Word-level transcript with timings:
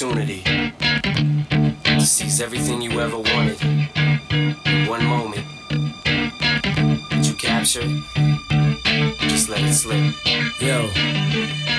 opportunity 0.00 0.42
to 1.82 2.00
seize 2.00 2.40
everything 2.40 2.80
you 2.80 3.00
ever 3.00 3.18
wanted 3.18 3.60
in 3.64 4.86
one 4.86 5.04
moment. 5.04 5.44
Did 7.10 7.26
you 7.26 7.34
capture 7.34 7.80
it? 7.82 9.18
Just 9.28 9.48
let 9.48 9.60
it 9.62 9.72
slip. 9.74 10.14
Yo. 10.60 10.86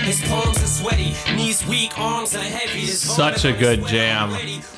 His 0.04 0.22
palms 0.28 0.62
are 0.62 0.68
sweaty, 0.68 1.14
knees 1.36 1.66
weak, 1.68 1.98
arms 1.98 2.36
are 2.36 2.40
heavy. 2.40 2.88
Such 2.88 3.46
a 3.46 3.54
good 3.54 3.86
jam. 3.88 4.32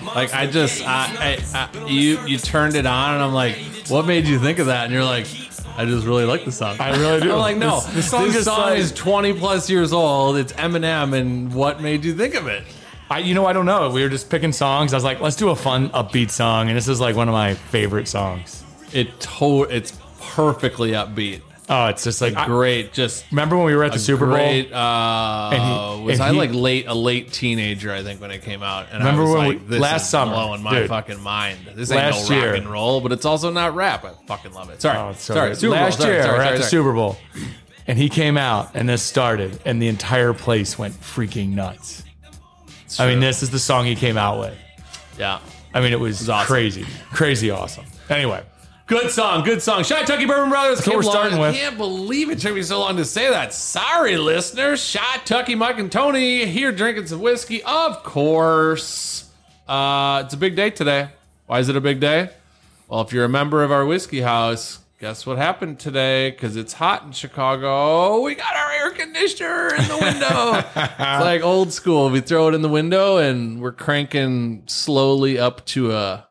Like 0.05 0.35
I 0.35 0.45
just, 0.45 0.85
I, 0.85 1.39
I, 1.55 1.69
I, 1.73 1.87
you, 1.87 2.23
you 2.27 2.37
turned 2.37 2.75
it 2.75 2.85
on, 2.85 3.15
and 3.15 3.23
I'm 3.23 3.33
like, 3.33 3.55
what 3.87 4.05
made 4.05 4.25
you 4.27 4.37
think 4.37 4.59
of 4.59 4.67
that? 4.67 4.85
And 4.85 4.93
you're 4.93 5.03
like, 5.03 5.25
I 5.77 5.85
just 5.85 6.05
really 6.05 6.25
like 6.25 6.45
the 6.45 6.51
song. 6.51 6.75
I 6.79 6.95
really 6.97 7.21
do. 7.21 7.31
I'm 7.31 7.39
like, 7.39 7.57
no, 7.57 7.79
This- 7.79 8.11
this, 8.11 8.11
this 8.11 8.11
song 8.11 8.31
song, 8.43 8.59
like- 8.71 8.79
is 8.79 8.91
20 8.91 9.33
plus 9.33 9.67
years 9.67 9.93
old. 9.93 10.37
It's 10.37 10.53
Eminem, 10.53 11.17
and 11.19 11.51
what 11.55 11.81
made 11.81 12.05
you 12.05 12.13
think 12.13 12.35
of 12.35 12.45
it? 12.45 12.63
I, 13.11 13.19
you 13.19 13.33
know, 13.33 13.45
I 13.45 13.53
don't 13.53 13.65
know. 13.65 13.89
We 13.89 14.01
were 14.03 14.09
just 14.09 14.29
picking 14.29 14.53
songs. 14.53 14.93
I 14.93 14.97
was 14.97 15.03
like, 15.03 15.19
let's 15.19 15.35
do 15.35 15.49
a 15.49 15.55
fun, 15.55 15.89
upbeat 15.89 16.29
song, 16.31 16.69
and 16.69 16.77
this 16.77 16.87
is 16.87 16.99
like 17.01 17.15
one 17.15 17.27
of 17.27 17.33
my 17.33 17.53
favorite 17.55 18.07
songs. 18.07 18.63
It 18.93 19.19
to, 19.19 19.63
it's 19.63 19.91
perfectly 20.19 20.91
upbeat. 20.91 21.41
Oh, 21.69 21.87
it's 21.87 22.03
just 22.03 22.19
like 22.21 22.35
I- 22.35 22.45
Great, 22.47 22.91
just 22.93 23.23
remember 23.31 23.55
when 23.55 23.65
we 23.65 23.75
were 23.75 23.83
at 23.83 23.93
the 23.93 23.99
Super 23.99 24.25
Bowl? 24.25 24.35
Uh, 24.37 24.39
And 25.53 25.61
he- 25.99 26.03
was 26.05 26.19
and 26.19 26.23
I 26.23 26.31
he- 26.31 26.37
like 26.37 26.53
late 26.53 26.85
a 26.87 26.93
late 26.93 27.31
teenager? 27.31 27.91
I 27.93 28.01
think 28.03 28.19
when 28.19 28.31
it 28.31 28.41
came 28.43 28.61
out. 28.63 28.87
And 28.91 28.99
Remember 28.99 29.21
I 29.21 29.25
was 29.25 29.33
when 29.35 29.47
like, 29.47 29.59
we- 29.59 29.65
this 29.67 29.79
last 29.81 30.03
is 30.03 30.09
summer, 30.09 30.33
blowing 30.33 30.63
my 30.63 30.79
dude. 30.79 30.89
fucking 30.89 31.21
mind. 31.21 31.59
This 31.75 31.91
ain't 31.91 32.01
Last 32.01 32.29
no 32.29 32.35
year. 32.37 32.47
rock 32.49 32.57
and 32.57 32.67
roll, 32.69 32.99
but 33.01 33.11
it's 33.13 33.25
also 33.25 33.51
not 33.51 33.75
rap. 33.75 34.03
I 34.05 34.11
fucking 34.27 34.53
love 34.53 34.69
it. 34.69 34.81
Sorry, 34.81 34.97
Oh, 34.97 35.09
it's 35.11 35.21
so 35.23 35.33
sorry. 35.33 35.49
good. 35.51 35.59
Super 35.59 35.75
Bowl, 35.75 35.83
Last 35.83 35.97
sorry, 35.99 36.13
year, 36.13 36.23
sorry, 36.23 36.37
we're 36.37 36.41
at 36.43 36.45
sorry, 36.47 36.57
the 36.57 36.63
sorry. 36.63 36.69
Super 36.71 36.93
Bowl, 36.93 37.17
and 37.87 37.97
he 37.97 38.09
came 38.09 38.37
out, 38.37 38.71
and 38.73 38.89
this 38.89 39.01
started, 39.03 39.59
and 39.65 39.81
the 39.81 39.87
entire 39.87 40.33
place 40.33 40.77
went 40.77 40.93
freaking 41.01 41.49
nuts. 41.49 42.03
I 42.99 43.07
mean, 43.07 43.19
this 43.19 43.43
is 43.43 43.49
the 43.49 43.59
song 43.59 43.85
he 43.85 43.95
came 43.95 44.17
out 44.17 44.39
with. 44.39 44.57
Yeah. 45.17 45.39
I 45.73 45.81
mean, 45.81 45.93
it 45.93 45.99
was, 45.99 46.29
awesome. 46.29 46.47
crazy, 46.47 46.85
crazy 47.13 47.49
awesome. 47.49 47.85
Anyway, 48.09 48.43
Good 48.91 49.09
song, 49.09 49.45
good 49.45 49.61
song. 49.61 49.85
Shy 49.85 50.03
Tucky 50.03 50.25
Bourbon 50.25 50.49
Brothers. 50.49 50.85
what 50.85 50.97
we're 50.97 51.03
starting 51.03 51.39
with. 51.39 51.55
I 51.55 51.57
can't 51.57 51.77
believe 51.77 52.29
it 52.29 52.39
took 52.39 52.53
me 52.53 52.61
so 52.61 52.81
long 52.81 52.97
to 52.97 53.05
say 53.05 53.29
that. 53.29 53.53
Sorry, 53.53 54.17
listeners. 54.17 54.83
Shy 54.83 55.17
Tucky, 55.23 55.55
Mike, 55.55 55.79
and 55.79 55.89
Tony 55.89 56.45
here 56.45 56.73
drinking 56.73 57.07
some 57.07 57.21
whiskey. 57.21 57.63
Of 57.63 58.03
course. 58.03 59.29
Uh, 59.65 60.23
it's 60.25 60.33
a 60.33 60.37
big 60.37 60.57
day 60.57 60.71
today. 60.71 61.07
Why 61.45 61.59
is 61.59 61.69
it 61.69 61.77
a 61.77 61.81
big 61.81 62.01
day? 62.01 62.31
Well, 62.89 62.99
if 62.99 63.13
you're 63.13 63.23
a 63.23 63.29
member 63.29 63.63
of 63.63 63.71
our 63.71 63.85
whiskey 63.85 64.19
house, 64.19 64.79
guess 64.99 65.25
what 65.25 65.37
happened 65.37 65.79
today? 65.79 66.31
Because 66.31 66.57
it's 66.57 66.73
hot 66.73 67.03
in 67.03 67.13
Chicago. 67.13 68.19
We 68.19 68.35
got 68.35 68.53
our 68.53 68.70
conditioner 69.01 69.75
in 69.75 69.87
the 69.87 69.97
window. 69.99 70.53
it's 70.75 70.99
like 70.99 71.41
old 71.41 71.73
school. 71.73 72.09
We 72.09 72.21
throw 72.21 72.47
it 72.49 72.53
in 72.55 72.61
the 72.61 72.69
window 72.69 73.17
and 73.17 73.61
we're 73.61 73.71
cranking 73.71 74.63
slowly 74.67 75.37
up 75.39 75.65
to 75.67 75.91
a 75.93 76.27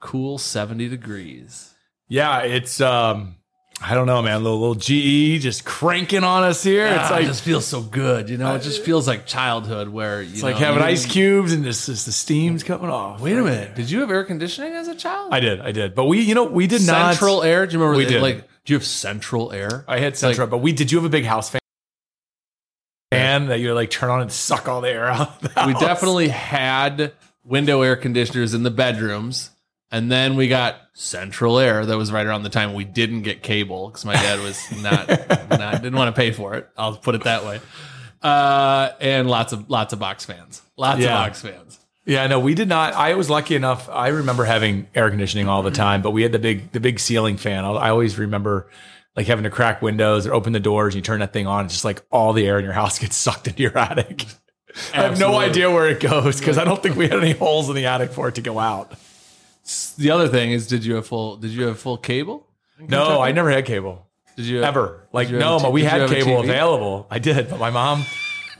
cool 0.00 0.38
70 0.38 0.88
degrees. 0.88 1.74
yeah, 2.08 2.40
it's 2.40 2.80
um, 2.80 3.36
I 3.82 3.94
don't 3.94 4.06
know, 4.06 4.20
man. 4.20 4.42
Little 4.44 4.58
little 4.60 4.74
GE 4.74 5.40
just 5.42 5.64
cranking 5.64 6.22
on 6.22 6.42
us 6.42 6.62
here. 6.62 6.86
it's 6.86 7.10
Ah, 7.10 7.14
like 7.14 7.24
it 7.24 7.28
just 7.28 7.42
feels 7.42 7.66
so 7.66 7.80
good, 7.80 8.28
you 8.28 8.36
know. 8.36 8.54
It 8.54 8.60
just 8.62 8.82
feels 8.84 9.08
like 9.08 9.24
childhood, 9.26 9.88
where 9.88 10.20
you 10.20 10.32
it's 10.34 10.42
like 10.42 10.56
having 10.56 10.82
ice 10.82 11.06
cubes, 11.06 11.52
and 11.54 11.64
this 11.64 11.88
is 11.88 12.04
the 12.04 12.12
steam's 12.12 12.62
coming 12.62 12.90
off. 12.90 13.22
Wait 13.22 13.38
a 13.38 13.42
minute, 13.42 13.74
did 13.74 13.90
you 13.90 14.00
have 14.00 14.10
air 14.10 14.24
conditioning 14.24 14.74
as 14.74 14.86
a 14.88 14.94
child? 14.94 15.32
I 15.32 15.40
did, 15.40 15.60
I 15.62 15.72
did, 15.72 15.94
but 15.94 16.04
we, 16.04 16.20
you 16.20 16.34
know, 16.34 16.44
we 16.44 16.66
did 16.66 16.86
not. 16.86 17.14
central 17.14 17.42
air. 17.42 17.66
Do 17.66 17.72
you 17.72 17.78
remember? 17.78 17.96
We 17.96 18.04
they- 18.04 18.10
did. 18.14 18.22
Like, 18.22 18.48
do 18.66 18.74
you 18.74 18.78
have 18.78 18.84
central 18.86 19.50
air? 19.52 19.84
I 19.88 19.98
had 19.98 20.14
central, 20.16 20.46
but 20.46 20.58
we 20.58 20.72
did. 20.72 20.92
You 20.92 20.98
have 20.98 21.06
a 21.06 21.08
big 21.08 21.24
house 21.24 21.48
fan? 21.48 21.60
Fan 23.10 23.48
that 23.48 23.58
you 23.58 23.74
like 23.74 23.90
turn 23.90 24.08
on 24.10 24.20
and 24.22 24.30
suck 24.30 24.68
all 24.68 24.80
the 24.80 24.88
air 24.90 25.08
out. 25.08 25.20
Of 25.28 25.40
the 25.42 25.48
we 25.66 25.72
house. 25.72 25.80
definitely 25.80 26.28
had 26.28 27.12
window 27.44 27.82
air 27.82 27.96
conditioners 27.96 28.54
in 28.54 28.62
the 28.62 28.70
bedrooms, 28.70 29.50
and 29.90 30.12
then 30.12 30.36
we 30.36 30.46
got 30.46 30.76
central 30.92 31.58
air. 31.58 31.84
That 31.84 31.96
was 31.96 32.12
right 32.12 32.24
around 32.24 32.44
the 32.44 32.50
time 32.50 32.72
we 32.72 32.84
didn't 32.84 33.22
get 33.22 33.42
cable 33.42 33.88
because 33.88 34.04
my 34.04 34.12
dad 34.14 34.38
was 34.40 34.60
not, 34.82 35.08
not 35.50 35.82
didn't 35.82 35.96
want 35.96 36.14
to 36.14 36.18
pay 36.20 36.30
for 36.30 36.54
it. 36.54 36.68
I'll 36.76 36.96
put 36.96 37.16
it 37.16 37.24
that 37.24 37.44
way. 37.44 37.60
Uh, 38.22 38.90
and 39.00 39.28
lots 39.28 39.52
of 39.52 39.68
lots 39.68 39.92
of 39.92 39.98
box 39.98 40.24
fans, 40.24 40.62
lots 40.76 41.00
Yeah. 41.00 41.18
of 41.20 41.26
box 41.26 41.42
fans. 41.42 41.78
Yeah, 42.06 42.26
no, 42.28 42.38
we 42.40 42.54
did 42.54 42.68
not. 42.68 42.94
I 42.94 43.14
was 43.14 43.28
lucky 43.28 43.54
enough. 43.56 43.88
I 43.88 44.08
remember 44.08 44.44
having 44.44 44.86
air 44.94 45.10
conditioning 45.10 45.48
all 45.48 45.62
the 45.62 45.70
time, 45.70 46.00
but 46.02 46.10
we 46.12 46.22
had 46.22 46.32
the 46.32 46.38
big, 46.38 46.72
the 46.72 46.80
big 46.80 46.98
ceiling 46.98 47.36
fan. 47.36 47.64
I, 47.64 47.70
I 47.72 47.90
always 47.90 48.18
remember 48.18 48.68
like 49.16 49.26
having 49.26 49.44
to 49.44 49.50
crack 49.50 49.82
windows 49.82 50.26
or 50.26 50.34
open 50.34 50.52
the 50.52 50.60
doors. 50.60 50.94
And 50.94 50.96
you 50.96 51.02
turn 51.02 51.20
that 51.20 51.32
thing 51.32 51.46
on, 51.46 51.64
it's 51.64 51.74
just 51.74 51.84
like 51.84 52.02
all 52.10 52.32
the 52.32 52.46
air 52.46 52.58
in 52.58 52.64
your 52.64 52.74
house 52.74 52.98
gets 53.00 53.16
sucked 53.16 53.48
into 53.48 53.62
your 53.62 53.76
attic. 53.76 54.26
I 54.94 55.02
have 55.02 55.18
no 55.18 55.36
idea 55.36 55.70
where 55.70 55.88
it 55.88 56.00
goes 56.00 56.38
because 56.38 56.56
I 56.56 56.64
don't 56.64 56.80
think 56.82 56.96
we 56.96 57.08
had 57.08 57.18
any 57.18 57.32
holes 57.32 57.68
in 57.68 57.74
the 57.74 57.86
attic 57.86 58.12
for 58.12 58.28
it 58.28 58.36
to 58.36 58.40
go 58.40 58.58
out. 58.58 58.92
The 59.98 60.10
other 60.10 60.28
thing 60.28 60.52
is, 60.52 60.66
did 60.66 60.84
you 60.84 60.94
have 60.94 61.06
full? 61.06 61.36
Did 61.36 61.50
you 61.50 61.66
have 61.66 61.78
full 61.78 61.96
cable? 61.96 62.46
No, 62.78 63.20
I 63.20 63.32
never 63.32 63.50
had 63.50 63.66
cable. 63.66 64.06
Did 64.36 64.46
you 64.46 64.62
ever. 64.62 65.06
Like 65.12 65.28
you 65.28 65.38
no, 65.38 65.58
but 65.58 65.72
we 65.72 65.84
had 65.84 66.08
cable 66.08 66.40
available. 66.40 67.06
I 67.10 67.18
did, 67.18 67.50
but 67.50 67.58
my 67.58 67.70
mom, 67.70 68.04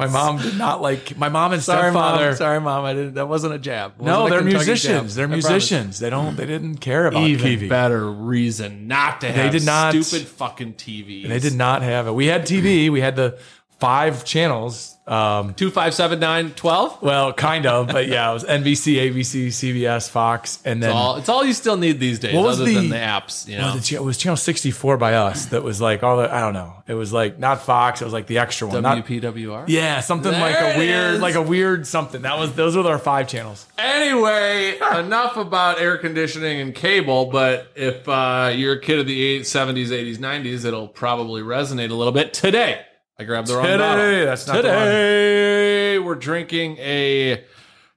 my 0.00 0.12
mom 0.12 0.38
did 0.38 0.56
not 0.58 0.82
like. 0.82 1.16
My 1.16 1.28
mom 1.28 1.52
and 1.52 1.62
Sorry, 1.62 1.90
stepfather. 1.90 2.26
mom. 2.28 2.36
Sorry, 2.36 2.60
mom. 2.60 2.84
I 2.84 2.94
didn't. 2.94 3.14
That 3.14 3.28
wasn't 3.28 3.54
a 3.54 3.58
jab. 3.58 4.00
No, 4.00 4.22
wasn't 4.22 4.26
a 4.26 4.30
they're 4.44 4.44
musicians. 4.54 5.14
jab. 5.14 5.16
They're 5.16 5.24
I 5.26 5.28
promise. 5.28 5.44
musicians. 5.50 5.98
They 6.00 6.10
don't. 6.10 6.36
They 6.36 6.46
didn't 6.46 6.76
care 6.78 7.06
about 7.06 7.22
Even 7.28 7.46
TV. 7.46 7.68
better 7.68 8.10
reason 8.10 8.88
not 8.88 9.20
to 9.20 9.30
have 9.30 9.52
did 9.52 9.64
not- 9.64 9.94
stupid 9.94 10.26
fucking 10.28 10.74
TV. 10.74 11.28
They 11.28 11.38
did 11.38 11.54
not 11.54 11.82
have 11.82 12.06
it. 12.06 12.12
We 12.12 12.26
had 12.26 12.42
TV. 12.46 12.90
We 12.90 13.00
had 13.00 13.16
the 13.16 13.38
five 13.80 14.24
channels. 14.24 14.96
Um, 15.06 15.54
Two 15.54 15.72
five 15.72 15.92
seven 15.92 16.20
nine 16.20 16.52
twelve. 16.52 17.02
well, 17.02 17.32
kind 17.32 17.66
of, 17.66 17.88
but 17.88 18.06
yeah, 18.06 18.30
it 18.30 18.34
was 18.34 18.44
NBC, 18.44 18.94
ABC, 19.10 19.48
CBS, 19.48 20.08
Fox, 20.08 20.60
and 20.64 20.80
then 20.80 20.90
It's 20.90 20.94
all, 20.96 21.16
it's 21.16 21.28
all 21.28 21.44
you 21.44 21.52
still 21.52 21.76
need 21.76 21.98
these 21.98 22.20
days, 22.20 22.32
What 22.36 22.44
was 22.44 22.60
other 22.60 22.68
the- 22.70 22.74
than 22.76 22.90
the 22.90 22.96
apps. 22.96 23.48
You 23.48 23.56
know, 23.58 23.64
well, 23.64 23.76
the 23.78 23.96
it 23.96 24.04
was 24.04 24.18
channel 24.18 24.36
64 24.36 24.98
by 24.98 25.14
us. 25.14 25.46
That 25.46 25.64
was 25.64 25.80
like 25.80 26.04
all 26.04 26.18
the 26.18 26.32
I 26.32 26.38
don't 26.40 26.52
know. 26.54 26.74
It 26.86 26.94
was 26.94 27.12
like 27.12 27.40
not 27.40 27.62
Fox. 27.62 28.00
It 28.00 28.04
was 28.04 28.12
like 28.12 28.28
the 28.28 28.38
extra 28.38 28.68
one. 28.68 28.82
Not, 28.82 29.04
WPWR. 29.04 29.64
yeah, 29.66 29.98
something 29.98 30.30
like 30.30 30.54
a 30.60 30.78
weird, 30.78 31.14
is. 31.14 31.20
like 31.20 31.34
a 31.34 31.42
weird 31.42 31.88
something. 31.88 32.22
That 32.22 32.38
was 32.38 32.52
those 32.52 32.76
were 32.76 32.86
our 32.86 32.98
five 32.98 33.26
channels. 33.26 33.66
Anyway, 33.78 34.78
enough 34.96 35.36
about 35.36 35.80
air 35.80 35.98
conditioning 35.98 36.60
and 36.60 36.72
cable. 36.72 37.26
But 37.26 37.72
if 37.74 38.08
uh, 38.08 38.52
you're 38.54 38.74
a 38.74 38.80
kid 38.80 39.00
of 39.00 39.06
the 39.08 39.20
eight- 39.20 39.42
70s, 39.42 39.88
80s, 39.88 40.18
90s, 40.18 40.64
it'll 40.64 40.86
probably 40.88 41.42
resonate 41.42 41.90
a 41.90 41.94
little 41.94 42.12
bit 42.12 42.32
today. 42.32 42.82
I 43.20 43.24
grabbed 43.24 43.48
the 43.48 43.54
wrong 43.56 43.66
Today, 43.66 43.76
bottle. 43.76 44.24
that's 44.24 44.46
not. 44.46 44.56
Today, 44.56 45.98
we're 45.98 46.14
drinking 46.14 46.78
a 46.78 47.44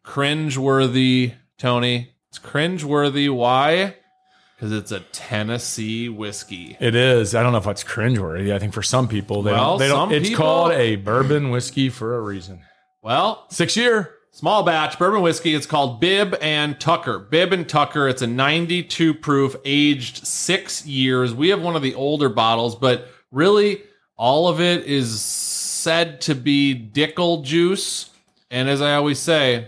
cringeworthy 0.03 1.33
Tony. 1.57 2.11
It's 2.27 2.39
cringeworthy. 2.39 3.33
Why? 3.33 3.95
Because 4.57 4.73
it's 4.73 4.91
a 4.91 4.99
Tennessee 4.99 6.09
whiskey. 6.09 6.75
It 6.77 6.93
is. 6.93 7.35
I 7.35 7.41
don't 7.41 7.53
know 7.53 7.59
if 7.59 7.67
it's 7.67 7.85
cringeworthy. 7.85 8.53
I 8.53 8.59
think 8.59 8.73
for 8.73 8.83
some 8.83 9.07
people, 9.07 9.43
they 9.43 9.53
Well, 9.53 9.77
don't. 9.77 9.79
They 9.79 9.87
don't 9.87 10.11
it's 10.11 10.27
people- 10.27 10.43
called 10.43 10.71
a 10.73 10.97
bourbon 10.97 11.51
whiskey 11.51 11.87
for 11.89 12.17
a 12.17 12.21
reason. 12.21 12.59
Well, 13.01 13.45
Six 13.49 13.77
year. 13.77 14.15
Small 14.31 14.63
batch 14.63 14.99
bourbon 14.99 15.21
whiskey. 15.21 15.53
It's 15.55 15.67
called 15.67 16.01
Bib 16.01 16.35
and 16.41 16.77
Tucker. 16.81 17.17
Bib 17.19 17.53
and 17.53 17.69
Tucker. 17.69 18.09
It's 18.09 18.21
a 18.23 18.27
92 18.27 19.13
proof, 19.13 19.55
aged 19.63 20.25
six 20.27 20.85
years. 20.85 21.33
We 21.33 21.47
have 21.49 21.61
one 21.61 21.77
of 21.77 21.81
the 21.81 21.93
older 21.95 22.27
bottles, 22.29 22.75
but 22.75 23.07
really 23.31 23.83
all 24.23 24.47
of 24.47 24.61
it 24.61 24.85
is 24.85 25.21
said 25.21 26.21
to 26.21 26.33
be 26.33 26.73
Dickel 26.73 27.43
juice. 27.43 28.09
And 28.49 28.69
as 28.69 28.81
I 28.81 28.95
always 28.95 29.19
say, 29.19 29.67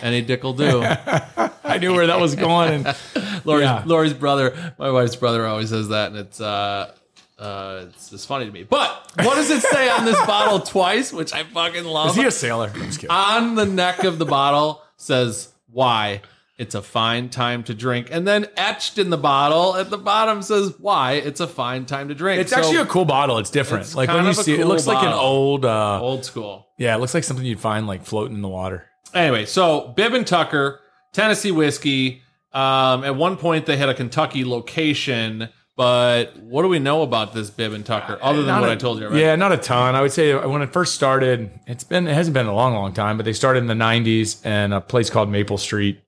any 0.00 0.24
Dickel 0.24 0.56
do. 0.56 0.82
I 1.62 1.76
knew 1.76 1.92
where 1.94 2.06
that 2.06 2.18
was 2.18 2.34
going. 2.36 2.86
And 2.86 2.96
Lori's, 3.44 3.64
Yeah. 3.64 3.82
Lori's 3.84 4.14
brother, 4.14 4.74
my 4.78 4.90
wife's 4.90 5.14
brother, 5.16 5.46
always 5.46 5.68
says 5.68 5.88
that, 5.88 6.08
and 6.10 6.16
it's 6.16 6.40
uh, 6.40 6.94
uh, 7.38 7.84
it's 7.88 8.08
just 8.08 8.26
funny 8.26 8.46
to 8.46 8.50
me. 8.50 8.62
But 8.62 9.12
what 9.16 9.34
does 9.34 9.50
it 9.50 9.60
say 9.60 9.90
on 9.90 10.06
this 10.06 10.18
bottle 10.24 10.60
twice, 10.74 11.12
which 11.12 11.34
I 11.34 11.44
fucking 11.44 11.84
love? 11.84 12.08
is 12.10 12.16
he 12.16 12.24
a 12.24 12.30
sailor? 12.30 12.72
I'm 12.74 12.86
just 12.86 13.04
on 13.10 13.56
the 13.56 13.66
neck 13.66 14.04
of 14.04 14.18
the 14.18 14.24
bottle 14.24 14.80
says 14.96 15.52
why 15.70 16.22
it's 16.58 16.74
a 16.74 16.80
fine 16.82 17.28
time 17.28 17.62
to 17.64 17.74
drink 17.74 18.08
and 18.10 18.26
then 18.26 18.46
etched 18.56 18.96
in 18.98 19.10
the 19.10 19.18
bottle 19.18 19.76
at 19.76 19.90
the 19.90 19.98
bottom 19.98 20.40
says 20.42 20.74
why 20.78 21.12
it's 21.12 21.40
a 21.40 21.46
fine 21.46 21.84
time 21.84 22.08
to 22.08 22.14
drink 22.14 22.40
It's 22.40 22.50
So, 22.50 22.56
actually 22.56 22.76
a 22.78 22.86
cool 22.86 23.04
bottle. 23.04 23.38
It's 23.38 23.50
different. 23.50 23.84
It's 23.84 23.94
like 23.94 24.08
when 24.08 24.16
kind 24.18 24.26
you 24.26 24.30
of 24.32 24.38
a 24.38 24.42
see 24.42 24.52
it, 24.54 24.60
it 24.60 24.62
cool 24.62 24.68
looks 24.70 24.86
like 24.86 24.98
an 24.98 25.10
bottle. 25.10 25.20
old. 25.20 25.64
uh 25.66 26.00
old 26.00 26.24
school 26.24 26.66
Yeah, 26.78 26.94
it 26.96 26.98
looks 27.00 27.12
like 27.14 27.24
something 27.24 27.44
you'd 27.44 27.60
find 27.60 27.86
like 27.86 28.04
floating 28.04 28.34
in 28.36 28.42
the 28.42 28.48
water. 28.48 28.86
anyway 29.14 29.44
so 29.46 29.88
bib 29.96 30.14
and 30.14 30.26
tucker 30.26 30.80
tennessee 31.12 31.52
whiskey 31.52 32.22
um, 32.52 33.04
at 33.04 33.14
one 33.16 33.36
point 33.36 33.66
they 33.66 33.76
had 33.76 33.88
a 33.90 33.94
kentucky 33.94 34.44
location 34.44 35.50
but 35.76 36.34
what 36.38 36.62
do 36.62 36.68
we 36.68 36.78
know 36.78 37.02
about 37.02 37.34
this 37.34 37.50
bib 37.50 37.74
and 37.74 37.84
tucker 37.84 38.18
other 38.22 38.38
than 38.38 38.46
Not 38.48 38.60
what 38.62 38.70
a- 38.70 38.72
I 38.72 38.76
told 38.76 38.98
you 38.98 39.04
already? 39.06 39.20
Yeah, 39.20 39.36
not 39.36 39.52
a 39.52 39.58
ton. 39.58 39.94
I 39.94 40.00
would 40.00 40.10
say 40.12 40.34
when 40.34 40.62
it 40.62 40.72
first 40.72 40.94
started, 40.94 41.50
it's 41.66 41.84
been 41.84 42.08
it 42.08 42.14
hasn't 42.14 42.32
been 42.32 42.46
a 42.46 42.54
long, 42.54 42.72
long 42.72 42.94
time, 42.94 43.18
but 43.18 43.24
they 43.26 43.34
started 43.34 43.58
in 43.58 43.66
the 43.66 43.74
'90s, 43.74 44.40
and 44.42 44.72
a 44.72 44.80
place 44.80 45.10
called 45.10 45.28
Maple 45.28 45.58
Street 45.58 46.00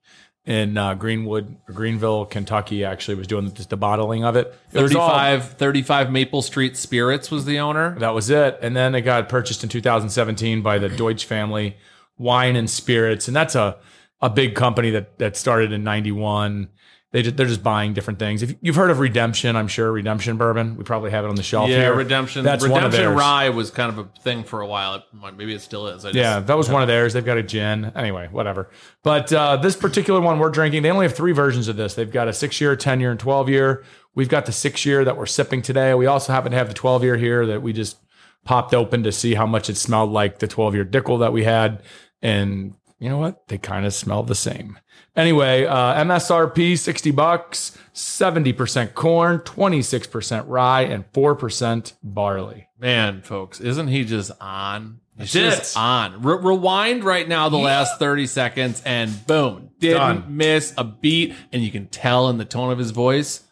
in 0.49 0.79
uh, 0.79 0.95
Greenwood, 0.95 1.55
Greenville, 1.67 2.25
Kentucky, 2.25 2.83
actually 2.83 3.13
was 3.15 3.27
doing 3.27 3.53
just 3.53 3.69
the 3.69 3.77
bottling 3.77 4.23
of 4.23 4.35
it. 4.35 4.53
It 4.73 4.81
was 4.81 4.95
all- 4.95 5.07
35, 5.07 5.53
35 5.53 6.11
Maple 6.11 6.41
Street 6.41 6.75
Spirits 6.75 7.29
was 7.29 7.45
the 7.45 7.59
owner. 7.59 7.97
That 7.99 8.15
was 8.15 8.31
it. 8.31 8.57
And 8.63 8.75
then 8.75 8.95
it 8.95 9.01
got 9.01 9.29
purchased 9.29 9.63
in 9.63 9.69
2017 9.69 10.63
by 10.63 10.79
the 10.79 10.89
Deutsch 10.89 11.23
family, 11.25 11.77
wine 12.17 12.55
and 12.55 12.67
spirits, 12.67 13.27
and 13.27 13.35
that's 13.35 13.53
a 13.55 13.77
a 14.21 14.29
big 14.29 14.53
company 14.55 14.89
that 14.89 15.17
that 15.19 15.37
started 15.37 15.71
in 15.71 15.83
'91. 15.83 16.69
They 17.11 17.23
just, 17.23 17.37
they're 17.37 17.47
just 17.47 17.63
buying 17.63 17.93
different 17.93 18.19
things. 18.19 18.43
If 18.43 18.53
you've 18.61 18.75
heard 18.75 18.91
of 18.91 18.99
Redemption, 18.99 19.55
I'm 19.55 19.67
sure 19.67 19.91
Redemption 19.91 20.37
Bourbon. 20.37 20.77
We 20.77 20.83
probably 20.83 21.09
have 21.09 21.25
it 21.25 21.29
on 21.29 21.35
the 21.35 21.41
shelf 21.41 21.67
Yeah, 21.67 21.77
here. 21.77 21.95
Redemption. 21.95 22.43
That's 22.43 22.67
one 22.67 22.83
of 22.83 22.93
Redemption. 22.93 23.17
Rye 23.17 23.49
was 23.49 23.71
kind 23.71 23.89
of 23.89 23.97
a 23.97 24.19
thing 24.21 24.43
for 24.43 24.61
a 24.61 24.67
while. 24.67 24.95
It 24.95 25.03
Maybe 25.35 25.55
it 25.55 25.61
still 25.61 25.87
is. 25.87 26.05
I 26.05 26.09
just, 26.09 26.17
Yeah, 26.17 26.39
that 26.39 26.55
was 26.55 26.69
one 26.69 26.83
of 26.83 26.87
theirs. 26.87 27.13
They've 27.13 27.25
got 27.25 27.39
a 27.39 27.43
gin. 27.43 27.91
Anyway, 27.95 28.27
whatever. 28.31 28.69
But 29.03 29.33
uh, 29.33 29.57
this 29.57 29.75
particular 29.75 30.21
one 30.21 30.37
we're 30.37 30.51
drinking, 30.51 30.83
they 30.83 30.91
only 30.91 31.07
have 31.07 31.15
three 31.15 31.31
versions 31.31 31.67
of 31.67 31.77
this. 31.77 31.95
They've 31.95 32.11
got 32.11 32.27
a 32.27 32.33
six 32.33 32.61
year, 32.61 32.75
10 32.75 32.99
year, 32.99 33.09
and 33.09 33.19
12 33.19 33.49
year. 33.49 33.83
We've 34.13 34.29
got 34.29 34.45
the 34.45 34.51
six 34.51 34.85
year 34.85 35.03
that 35.03 35.17
we're 35.17 35.25
sipping 35.25 35.63
today. 35.63 35.95
We 35.95 36.05
also 36.05 36.31
happen 36.31 36.51
to 36.51 36.57
have 36.57 36.67
the 36.67 36.73
12 36.75 37.03
year 37.03 37.17
here 37.17 37.45
that 37.47 37.63
we 37.63 37.73
just 37.73 37.97
popped 38.45 38.75
open 38.75 39.01
to 39.03 39.11
see 39.11 39.33
how 39.33 39.47
much 39.47 39.67
it 39.69 39.77
smelled 39.77 40.11
like 40.11 40.39
the 40.39 40.47
12 40.47 40.75
year 40.75 40.85
Dickel 40.85 41.19
that 41.21 41.33
we 41.33 41.43
had. 41.43 41.81
And 42.21 42.75
you 42.99 43.09
know 43.09 43.17
what? 43.17 43.47
They 43.47 43.57
kind 43.57 43.85
of 43.85 43.93
smell 43.93 44.23
the 44.23 44.35
same. 44.35 44.77
Anyway, 45.15 45.65
uh, 45.65 46.03
MSRP 46.03 46.77
60 46.77 47.11
bucks, 47.11 47.77
70% 47.93 48.93
corn, 48.93 49.39
26% 49.39 50.43
rye, 50.47 50.81
and 50.83 51.11
4% 51.13 51.93
barley. 52.03 52.67
Man, 52.79 53.21
folks, 53.21 53.59
isn't 53.59 53.87
he 53.87 54.05
just 54.05 54.31
on? 54.39 54.99
He's 55.17 55.33
That's 55.33 55.57
just 55.57 55.77
on. 55.77 56.21
Re- 56.21 56.37
rewind 56.41 57.03
right 57.03 57.27
now 57.27 57.49
the 57.49 57.57
last 57.57 57.99
30 57.99 58.25
seconds 58.27 58.81
and 58.85 59.25
boom, 59.27 59.71
didn't 59.79 59.97
Done. 59.97 60.37
miss 60.37 60.73
a 60.77 60.83
beat. 60.85 61.35
And 61.51 61.61
you 61.61 61.71
can 61.71 61.87
tell 61.87 62.29
in 62.29 62.37
the 62.37 62.45
tone 62.45 62.71
of 62.71 62.77
his 62.77 62.91
voice 62.91 63.43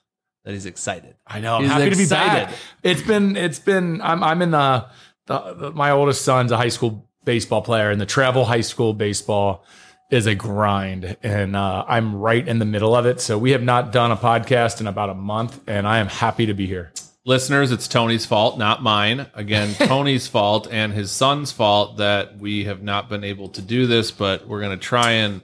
that 0.45 0.53
he's 0.53 0.65
excited. 0.65 1.15
I 1.25 1.41
know. 1.41 1.55
I'm 1.55 1.63
He's 1.63 1.71
happy 1.71 1.89
to 1.89 1.95
be 1.97 2.03
excited. 2.03 2.47
back. 2.47 2.55
It's 2.83 3.01
been 3.01 3.35
it's 3.35 3.59
been 3.59 3.99
I'm 4.01 4.23
I'm 4.23 4.41
in 4.41 4.51
the, 4.51 4.85
the, 5.25 5.53
the 5.55 5.71
my 5.71 5.91
oldest 5.91 6.21
son's 6.23 6.53
a 6.53 6.57
high 6.57 6.69
school 6.69 7.06
baseball 7.27 7.61
player 7.61 7.91
and 7.91 7.99
the 7.99 8.05
travel 8.05 8.45
high 8.45 8.61
school 8.61 8.93
baseball 8.93 9.65
is 10.09 10.25
a 10.27 10.33
grind 10.33 11.17
and 11.21 11.57
uh, 11.57 11.83
I'm 11.85 12.15
right 12.15 12.47
in 12.47 12.57
the 12.57 12.65
middle 12.65 12.95
of 12.95 13.05
it. 13.05 13.19
So 13.19 13.37
we 13.37 13.51
have 13.51 13.61
not 13.61 13.91
done 13.91 14.11
a 14.11 14.15
podcast 14.15 14.79
in 14.79 14.87
about 14.87 15.09
a 15.09 15.13
month 15.13 15.59
and 15.67 15.85
I 15.85 15.99
am 15.99 16.07
happy 16.07 16.45
to 16.45 16.53
be 16.53 16.67
here. 16.67 16.93
Listeners, 17.25 17.73
it's 17.73 17.89
Tony's 17.89 18.25
fault, 18.25 18.57
not 18.57 18.81
mine. 18.81 19.27
Again, 19.33 19.73
Tony's 19.77 20.25
fault 20.25 20.69
and 20.71 20.93
his 20.93 21.11
son's 21.11 21.51
fault 21.51 21.97
that 21.97 22.37
we 22.37 22.63
have 22.63 22.81
not 22.81 23.09
been 23.09 23.25
able 23.25 23.49
to 23.49 23.61
do 23.61 23.87
this, 23.87 24.09
but 24.09 24.47
we're 24.47 24.61
going 24.61 24.79
to 24.79 24.83
try 24.83 25.11
and 25.11 25.43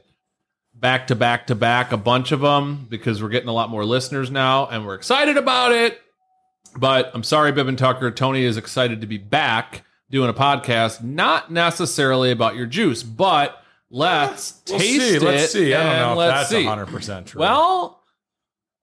back 0.74 1.08
to 1.08 1.16
back 1.16 1.48
to 1.48 1.56
back 1.56 1.92
a 1.92 1.98
bunch 1.98 2.32
of 2.32 2.40
them 2.40 2.88
because 2.90 3.22
we're 3.22 3.28
getting 3.28 3.50
a 3.50 3.54
lot 3.54 3.70
more 3.70 3.84
listeners 3.84 4.32
now 4.32 4.68
and 4.68 4.86
we're 4.86 4.96
excited 4.96 5.36
about 5.36 5.74
it. 5.74 6.00
But 6.78 7.12
I'm 7.14 7.24
sorry, 7.24 7.52
Bib 7.52 7.68
and 7.68 7.78
Tucker. 7.78 8.10
Tony 8.10 8.46
is 8.46 8.56
excited 8.56 9.02
to 9.02 9.08
be 9.08 9.18
back 9.18 9.84
doing 10.14 10.30
a 10.30 10.34
podcast, 10.34 11.04
not 11.04 11.52
necessarily 11.52 12.32
about 12.32 12.56
your 12.56 12.68
juice, 12.68 13.02
but 13.04 13.62
let's 13.90 14.62
We'll 14.70 14.80
taste 14.80 15.02
see. 15.10 15.16
it. 15.16 15.22
Let's 15.24 15.52
see. 15.52 15.74
I 15.74 16.00
don't 16.00 16.16
know 16.16 16.22
if 16.22 16.30
that's 16.30 16.50
see. 16.50 16.64
100% 16.64 17.26
true. 17.26 17.42
Well, 17.42 18.02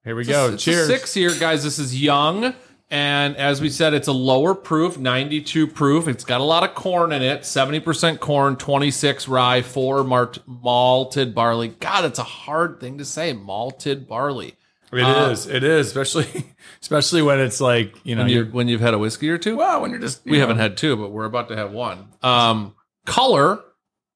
here 0.05 0.17
we 0.17 0.25
go. 0.25 0.53
a 0.53 0.57
Cheers. 0.57 0.89
six 0.89 1.15
here, 1.15 1.33
guys. 1.39 1.63
This 1.63 1.79
is 1.79 2.03
young. 2.03 2.53
And 2.93 3.37
as 3.37 3.61
we 3.61 3.69
said, 3.71 3.95
it's 3.95 4.09
a 4.09 4.13
lower 4.13 4.53
proof, 4.53 4.99
92 4.99 5.69
proof. 5.69 6.09
It's 6.09 6.25
got 6.25 6.41
a 6.41 6.45
lot 6.45 6.65
of 6.69 6.75
corn 6.75 7.13
in 7.13 7.23
it 7.23 7.43
70% 7.43 8.19
corn, 8.19 8.57
26 8.57 9.29
rye, 9.29 9.63
4 9.63 10.03
mart- 10.03 10.41
malted 10.47 11.33
barley. 11.33 11.69
God, 11.69 12.05
it's 12.05 12.19
a 12.19 12.25
hard 12.25 12.81
thing 12.81 12.99
to 12.99 13.05
say. 13.05 13.33
Malted 13.33 14.09
barley. 14.09 14.55
It 14.93 15.31
is. 15.33 15.47
It 15.47 15.63
is, 15.65 15.87
especially 15.87 16.27
especially 16.83 17.23
when 17.23 17.39
it's 17.41 17.61
like, 17.61 17.95
you 18.05 18.15
know, 18.17 18.23
When, 18.23 18.31
you're 18.33 18.45
you, 18.47 18.51
when 18.53 18.69
you've 18.69 18.81
had 18.81 18.95
a 18.95 18.99
whiskey 18.99 19.31
or 19.31 19.39
two? 19.39 19.57
well, 19.57 19.81
when 19.83 19.91
you're 19.93 20.01
just 20.01 20.25
you 20.27 20.33
we 20.33 20.39
know, 20.39 20.43
haven't 20.43 20.59
had 20.59 20.77
two, 20.77 20.97
but 20.97 21.11
we're 21.13 21.25
about 21.27 21.49
to 21.49 21.57
have 21.57 21.71
one. 21.73 22.09
Um, 22.23 22.75
color, 23.07 23.63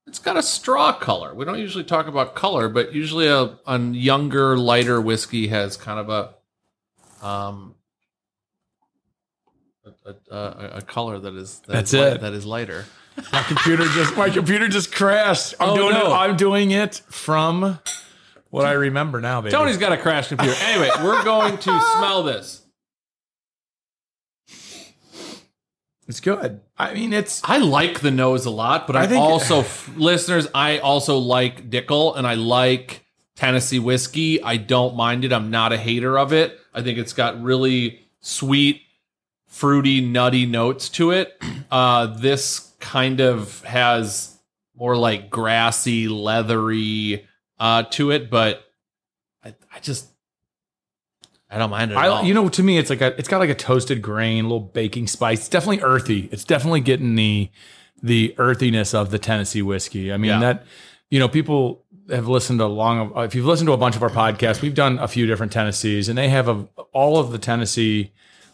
it's 0.06 0.18
got 0.18 0.36
a 0.36 0.42
straw 0.42 0.92
color. 0.92 1.34
We 1.34 1.44
don't 1.44 1.58
usually 1.58 1.84
talk 1.84 2.06
about 2.08 2.34
color, 2.34 2.68
but 2.68 2.92
usually 2.92 3.26
a, 3.28 3.56
a 3.66 3.78
younger, 3.78 4.56
lighter 4.58 5.00
whiskey 5.00 5.46
has 5.48 5.76
kind 5.76 5.98
of 6.00 6.08
a 6.10 7.24
um 7.26 7.74
a, 10.06 10.14
a, 10.34 10.70
a, 10.76 10.82
color 10.82 11.18
that 11.18 11.34
is 11.34 11.60
that 11.60 11.72
That's 11.72 11.92
is 11.94 12.00
light- 12.00 12.12
it. 12.14 12.20
that 12.22 12.32
is 12.32 12.46
lighter. 12.46 12.84
My 13.32 13.42
computer 13.42 13.84
just 13.84 14.16
my 14.16 14.28
computer 14.28 14.66
just 14.68 14.92
crashed. 14.92 15.54
I'm 15.60 15.70
Oh, 15.70 15.76
doing 15.76 15.94
no. 15.94 16.06
it. 16.06 16.14
I'm 16.16 16.36
doing 16.36 16.70
it 16.72 16.96
from 17.08 17.78
what 18.54 18.66
I 18.66 18.72
remember 18.72 19.20
now, 19.20 19.40
baby. 19.40 19.50
Tony's 19.50 19.78
got 19.78 19.92
a 19.92 19.96
crash 19.96 20.28
computer. 20.28 20.54
Anyway, 20.62 20.88
we're 21.02 21.24
going 21.24 21.58
to 21.58 21.80
smell 21.98 22.22
this. 22.22 22.62
it's 26.06 26.20
good. 26.20 26.60
I 26.76 26.92
mean, 26.94 27.12
it's 27.12 27.40
I 27.44 27.58
like 27.58 28.00
the 28.00 28.10
nose 28.10 28.44
a 28.46 28.50
lot, 28.50 28.86
but 28.86 28.94
I 28.96 29.02
I 29.02 29.06
think- 29.06 29.20
also 29.20 29.64
listeners. 29.96 30.46
I 30.54 30.78
also 30.78 31.18
like 31.18 31.70
Dickel 31.70 32.16
and 32.16 32.26
I 32.26 32.34
like 32.34 33.04
Tennessee 33.36 33.78
whiskey. 33.78 34.42
I 34.42 34.56
don't 34.58 34.94
mind 34.96 35.24
it. 35.24 35.32
I'm 35.32 35.50
not 35.50 35.72
a 35.72 35.78
hater 35.78 36.18
of 36.18 36.32
it. 36.32 36.58
I 36.74 36.82
think 36.82 36.98
it's 36.98 37.12
got 37.14 37.42
really 37.42 38.00
sweet, 38.20 38.82
fruity, 39.48 40.00
nutty 40.00 40.46
notes 40.46 40.88
to 40.90 41.10
it. 41.10 41.36
Uh, 41.70 42.06
this 42.06 42.70
kind 42.78 43.18
of 43.20 43.60
has 43.64 44.38
more 44.76 44.96
like 44.96 45.28
grassy, 45.28 46.06
leathery 46.06 47.26
uh, 47.58 47.82
to 47.84 48.10
it, 48.10 48.30
but 48.30 48.64
I, 49.44 49.54
I 49.74 49.80
just 49.80 50.08
I 51.50 51.58
don't 51.58 51.70
mind 51.70 51.92
it. 51.92 51.94
At 51.96 52.04
I 52.04 52.08
all. 52.08 52.24
you 52.24 52.34
know 52.34 52.48
to 52.48 52.62
me 52.62 52.78
it's 52.78 52.90
like 52.90 53.00
a 53.00 53.16
it's 53.18 53.28
got 53.28 53.38
like 53.38 53.50
a 53.50 53.54
toasted 53.54 54.02
grain, 54.02 54.44
a 54.44 54.48
little 54.48 54.60
baking 54.60 55.06
spice. 55.06 55.40
It's 55.40 55.48
definitely 55.48 55.80
earthy. 55.82 56.28
It's 56.32 56.44
definitely 56.44 56.80
getting 56.80 57.14
the 57.14 57.50
the 58.02 58.34
earthiness 58.38 58.92
of 58.94 59.10
the 59.10 59.18
Tennessee 59.18 59.62
whiskey. 59.62 60.12
I 60.12 60.16
mean 60.16 60.30
Yeah. 60.30 60.40
that 60.40 60.66
you 61.10 61.18
know 61.18 61.28
people 61.28 61.84
have 62.10 62.28
listened 62.28 62.58
to 62.58 62.66
long 62.66 63.12
if 63.24 63.34
you've 63.34 63.46
listened 63.46 63.66
to 63.68 63.72
a 63.72 63.76
bunch 63.78 63.96
of 63.96 64.02
our 64.02 64.10
podcasts, 64.10 64.60
we've 64.60 64.74
done 64.74 64.98
a 64.98 65.08
few 65.08 65.26
different 65.26 65.52
Tennessees 65.52 66.08
and 66.08 66.18
they 66.18 66.28
have 66.28 66.48
a 66.48 66.66
all 66.92 67.18
of 67.18 67.30
the 67.32 67.38
Tennessee 67.38 68.12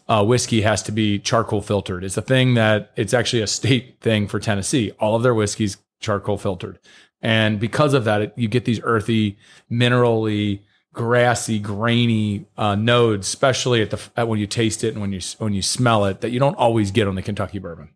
uh, 0.08 0.25
whiskey 0.25 0.61
has 0.62 0.82
to 0.82 0.93
be 0.93 1.19
charcoal 1.20 1.62
filtered. 1.62 2.02
It's 2.05 2.17
a 2.17 2.23
thing 2.23 2.55
that 2.55 2.91
it's 2.97 3.14
actually 3.14 3.43
a 3.43 3.47
state 3.47 3.99
thing 4.00 4.26
for 4.29 4.41
Tennessee. 4.41 4.93
All 5.00 5.14
of 5.17 5.23
their 5.23 5.35
whiskeys 5.35 5.79
charcoal 6.00 6.37
filtered, 6.37 6.79
and 7.23 7.61
because 7.61 7.95
of 7.95 8.05
that, 8.05 8.23
it, 8.23 8.33
you 8.37 8.49
get 8.49 8.65
these 8.65 8.81
earthy, 8.83 9.37
minerally, 9.71 10.61
grassy, 10.93 11.59
grainy 11.59 12.47
uh, 12.57 12.75
nodes, 12.75 13.27
especially 13.27 13.83
at 13.83 13.91
the 13.91 14.01
at 14.17 14.29
when 14.29 14.39
you 14.39 14.47
taste 14.47 14.85
it 14.85 14.93
and 14.93 15.00
when 15.00 15.12
you 15.12 15.21
when 15.39 15.53
you 15.53 15.62
smell 15.62 16.05
it, 16.05 16.21
that 16.21 16.31
you 16.31 16.39
don't 16.39 16.57
always 16.57 16.91
get 16.91 17.07
on 17.07 17.15
the 17.15 17.23
Kentucky 17.23 17.59
bourbon. 17.59 17.91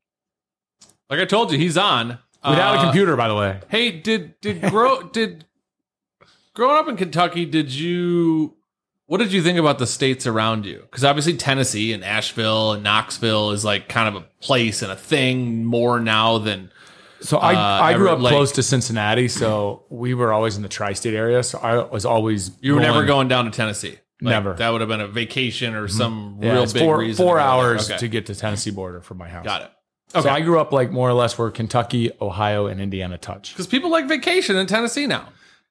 like 1.11 1.21
I 1.21 1.25
told 1.25 1.53
you, 1.53 1.59
he's 1.59 1.77
on 1.77 2.19
Without 2.51 2.77
Uh, 2.77 2.81
a 2.81 2.83
computer, 2.85 3.17
by 3.17 3.29
the 3.29 3.35
way. 3.35 3.61
Hey, 3.69 3.91
did 3.91 4.39
did 4.41 4.61
grow 4.63 5.03
did 5.13 5.47
growing 6.53 6.77
up 6.77 6.89
in 6.89 6.97
Kentucky? 6.97 7.47
Did 7.47 7.73
you 7.73 8.55
what 9.07 9.19
did 9.19 9.33
you 9.33 9.43
think 9.43 9.59
about 9.59 9.79
the 9.79 9.87
states 9.87 10.27
around 10.27 10.67
you? 10.67 10.81
Because 10.81 11.05
obviously 11.05 11.37
Tennessee 11.37 11.93
and 11.93 12.03
Nashville 12.03 12.73
and 12.73 12.83
Knoxville 12.83 13.53
is 13.53 13.65
like 13.65 13.89
kind 13.89 14.09
of 14.15 14.23
a 14.23 14.27
place 14.41 14.83
and 14.83 14.93
a 14.93 14.97
thing 14.97 15.65
more 15.65 16.01
now 16.01 16.39
than 16.39 16.71
So 17.25 17.39
I, 17.39 17.55
Uh, 17.55 17.83
I 17.83 17.95
grew 17.95 18.11
up 18.11 18.21
Lake. 18.21 18.31
close 18.33 18.53
to 18.53 18.63
Cincinnati, 18.63 19.29
so 19.29 19.85
we 19.89 20.15
were 20.15 20.33
always 20.33 20.57
in 20.57 20.63
the 20.63 20.69
tri-state 20.69 21.15
area. 21.15 21.43
So 21.43 21.59
I 21.59 21.83
was 21.83 22.05
always 22.05 22.51
you 22.61 22.75
were 22.75 22.81
never 22.81 22.99
going- 22.99 23.07
going 23.07 23.29
down 23.29 23.45
to 23.47 23.51
Tennessee. 23.51 23.99
Like, 24.23 24.31
Never. 24.33 24.55
That 24.55 24.71
would 24.71 24.81
have 24.81 24.89
been 24.89 25.01
a 25.01 25.09
vacation 25.09 25.75
or 25.75 25.89
some 25.89 26.39
Yeah, 26.41 26.53
real 26.53 26.67
big 26.67 26.83
four 26.83 26.99
reason. 26.99 27.25
four 27.25 27.37
to 27.37 27.41
go 27.41 27.45
there. 27.45 27.53
hours 27.53 27.91
Okay. 27.91 27.99
to 27.99 28.09
get 28.09 28.27
to 28.27 28.35
Tennessee 28.35 28.71
border 28.71 29.01
from 29.01 29.19
my 29.19 29.29
house. 29.29 29.45
Got 29.45 29.63
it. 29.63 29.71
So 30.23 30.29
I 30.31 30.41
grew 30.43 30.61
up 30.61 30.73
like 30.73 30.93
more 30.93 31.09
or 31.09 31.13
less 31.15 31.37
where 31.37 31.51
Kentucky, 31.51 32.11
Ohio, 32.21 32.67
and 32.67 32.81
Indiana 32.81 33.19
touch. 33.19 33.53
Because 33.53 33.67
people 33.67 33.91
like 33.91 34.07
vacation 34.07 34.55
in 34.57 34.67
Tennessee 34.67 35.07
now. 35.09 35.25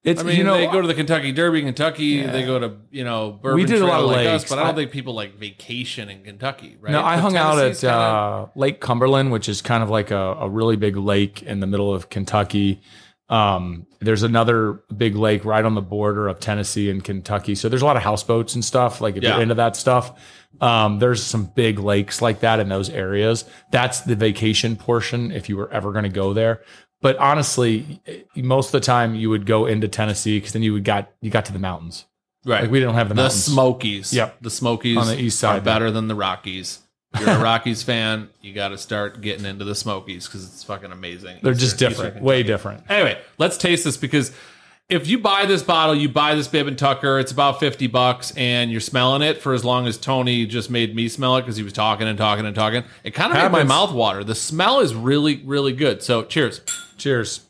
It's 0.03 0.19
I 0.21 0.25
mean, 0.25 0.35
you 0.37 0.43
know 0.43 0.57
they 0.57 0.65
go 0.67 0.81
to 0.81 0.87
the 0.87 0.93
Kentucky 0.93 1.31
Derby, 1.31 1.61
Kentucky. 1.61 2.25
They 2.25 2.45
go 2.45 2.59
to 2.59 2.73
you 2.91 3.05
know 3.05 3.31
Bourbon 3.41 3.61
We 3.61 3.65
did 3.65 3.81
a 3.81 3.85
lot 3.85 4.01
of 4.01 4.07
like 4.07 4.27
us, 4.27 4.41
lakes. 4.41 4.49
but 4.49 4.59
I 4.59 4.63
don't 4.63 4.71
I- 4.73 4.75
think 4.75 4.91
people 4.91 5.13
like 5.13 5.35
vacation 5.37 6.09
in 6.09 6.23
Kentucky, 6.23 6.75
right? 6.81 6.91
No, 6.91 7.01
I 7.01 7.15
But 7.15 7.21
hung 7.21 7.37
out 7.37 7.57
at 7.57 7.77
kinda- 7.77 7.95
uh, 7.95 8.47
Lake 8.55 8.81
Cumberland, 8.81 9.31
which 9.31 9.47
is 9.47 9.61
kind 9.61 9.81
of 9.81 9.89
like 9.89 10.11
a, 10.11 10.35
a 10.41 10.49
really 10.49 10.75
big 10.75 10.97
lake 10.97 11.41
in 11.43 11.61
the 11.61 11.67
middle 11.67 11.93
of 11.93 12.09
Kentucky. 12.09 12.81
Um, 13.29 13.87
there's 14.01 14.23
another 14.23 14.83
big 14.95 15.15
lake 15.15 15.45
right 15.45 15.63
on 15.63 15.73
the 15.75 15.81
border 15.81 16.27
of 16.27 16.39
Tennessee 16.41 16.89
and 16.89 17.01
Kentucky. 17.01 17.55
So 17.55 17.69
there's 17.69 17.81
a 17.81 17.85
lot 17.85 17.95
of 17.95 18.03
houseboats 18.03 18.53
and 18.55 18.63
stuff. 18.63 18.99
Like 18.99 19.15
if 19.15 19.23
Yeah. 19.23 19.33
you're 19.35 19.41
into 19.41 19.55
that 19.55 19.77
stuff, 19.77 20.19
um, 20.59 20.99
there's 20.99 21.23
some 21.23 21.45
big 21.55 21.79
lakes 21.79 22.21
like 22.21 22.41
that 22.41 22.59
in 22.59 22.67
those 22.67 22.89
areas. 22.89 23.45
That's 23.71 24.01
the 24.01 24.15
vacation 24.15 24.75
portion 24.75 25.31
if 25.31 25.47
you 25.47 25.55
were 25.55 25.71
ever 25.71 25.93
going 25.93 26.03
to 26.03 26.09
go 26.09 26.33
there. 26.33 26.61
But 27.03 27.17
honestly, 27.17 28.01
most 28.33 28.67
of 28.67 28.71
the 28.71 28.79
time 28.79 29.13
you 29.13 29.29
would 29.29 29.45
go 29.45 29.65
into 29.65 29.89
Tennessee 29.89 30.37
because 30.37 30.53
then 30.53 30.63
you 30.63 30.71
would 30.71 30.85
got 30.85 31.11
you 31.19 31.29
got 31.29 31.43
to 31.45 31.53
the 31.53 31.59
mountains. 31.59 32.05
right. 32.45 32.61
Like 32.61 32.71
we 32.71 32.79
don't 32.79 32.93
have 32.93 33.09
the, 33.09 33.13
the 33.13 33.23
mountains. 33.23 33.43
Smokies. 33.43 34.13
Yep. 34.13 34.37
the 34.39 34.49
Smokies 34.49 34.97
On 34.97 35.07
the 35.07 35.19
east 35.19 35.43
are 35.43 35.55
side 35.55 35.65
better 35.65 35.91
than 35.91 36.07
the 36.07 36.15
Rockies. 36.15 36.79
If 37.13 37.19
you're 37.19 37.29
a 37.29 37.39
Rockies 37.43 37.83
fan, 37.83 38.29
you 38.41 38.53
got 38.53 38.69
to 38.69 38.77
start 38.77 39.19
getting 39.19 39.45
into 39.45 39.65
the 39.65 39.75
Smokies 39.75 40.27
because 40.27 40.45
it's 40.45 40.63
fucking 40.63 40.93
amazing. 40.93 41.39
They're 41.43 41.53
just 41.53 41.77
different, 41.77 42.23
way 42.23 42.41
different. 42.41 42.89
Anyway, 42.89 43.19
let's 43.37 43.57
taste 43.57 43.83
this 43.83 43.97
because 43.97 44.31
if 44.93 45.07
you 45.07 45.17
buy 45.17 45.45
this 45.45 45.63
bottle, 45.63 45.95
you 45.95 46.07
buy 46.07 46.35
this 46.35 46.47
Bib 46.47 46.67
and 46.67 46.77
Tucker. 46.77 47.19
It's 47.19 47.31
about 47.31 47.59
fifty 47.59 47.87
bucks, 47.87 48.31
and 48.37 48.71
you're 48.71 48.79
smelling 48.79 49.21
it 49.23 49.41
for 49.41 49.53
as 49.53 49.65
long 49.65 49.87
as 49.87 49.97
Tony 49.97 50.45
just 50.45 50.69
made 50.69 50.95
me 50.95 51.09
smell 51.09 51.35
it 51.37 51.41
because 51.41 51.57
he 51.57 51.63
was 51.63 51.73
talking 51.73 52.07
and 52.07 52.17
talking 52.17 52.45
and 52.45 52.55
talking. 52.55 52.83
It 53.03 53.11
kind 53.11 53.33
of 53.33 53.39
made 53.39 53.51
my 53.51 53.63
mouth 53.63 53.91
water. 53.91 54.23
The 54.23 54.35
smell 54.35 54.79
is 54.79 54.93
really, 54.93 55.41
really 55.43 55.73
good. 55.73 56.03
So, 56.03 56.23
cheers. 56.23 56.61
Cheers. 56.97 57.41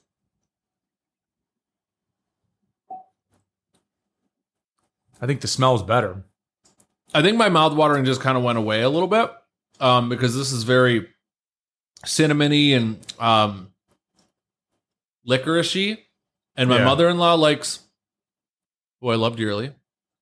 I 5.22 5.26
think 5.26 5.42
the 5.42 5.48
smell's 5.48 5.84
better. 5.84 6.24
I 7.14 7.22
think 7.22 7.38
my 7.38 7.50
mouth 7.50 7.74
watering 7.74 8.06
just 8.06 8.22
kind 8.22 8.38
of 8.38 8.44
went 8.44 8.58
away 8.58 8.82
a 8.82 8.90
little 8.90 9.08
bit 9.08 9.32
um, 9.80 10.10
because 10.10 10.36
this 10.36 10.52
is 10.52 10.64
very 10.64 11.08
cinnamony 12.06 12.76
and 12.76 13.00
um, 13.20 13.72
licoricey. 15.28 16.00
And 16.56 16.70
my 16.70 16.78
Yeah. 16.80 16.86
mother 16.86 17.10
in 17.10 17.18
law 17.18 17.34
likes, 17.36 17.80
who 19.02 19.10
I 19.10 19.16
love 19.16 19.36
dearly. 19.36 19.72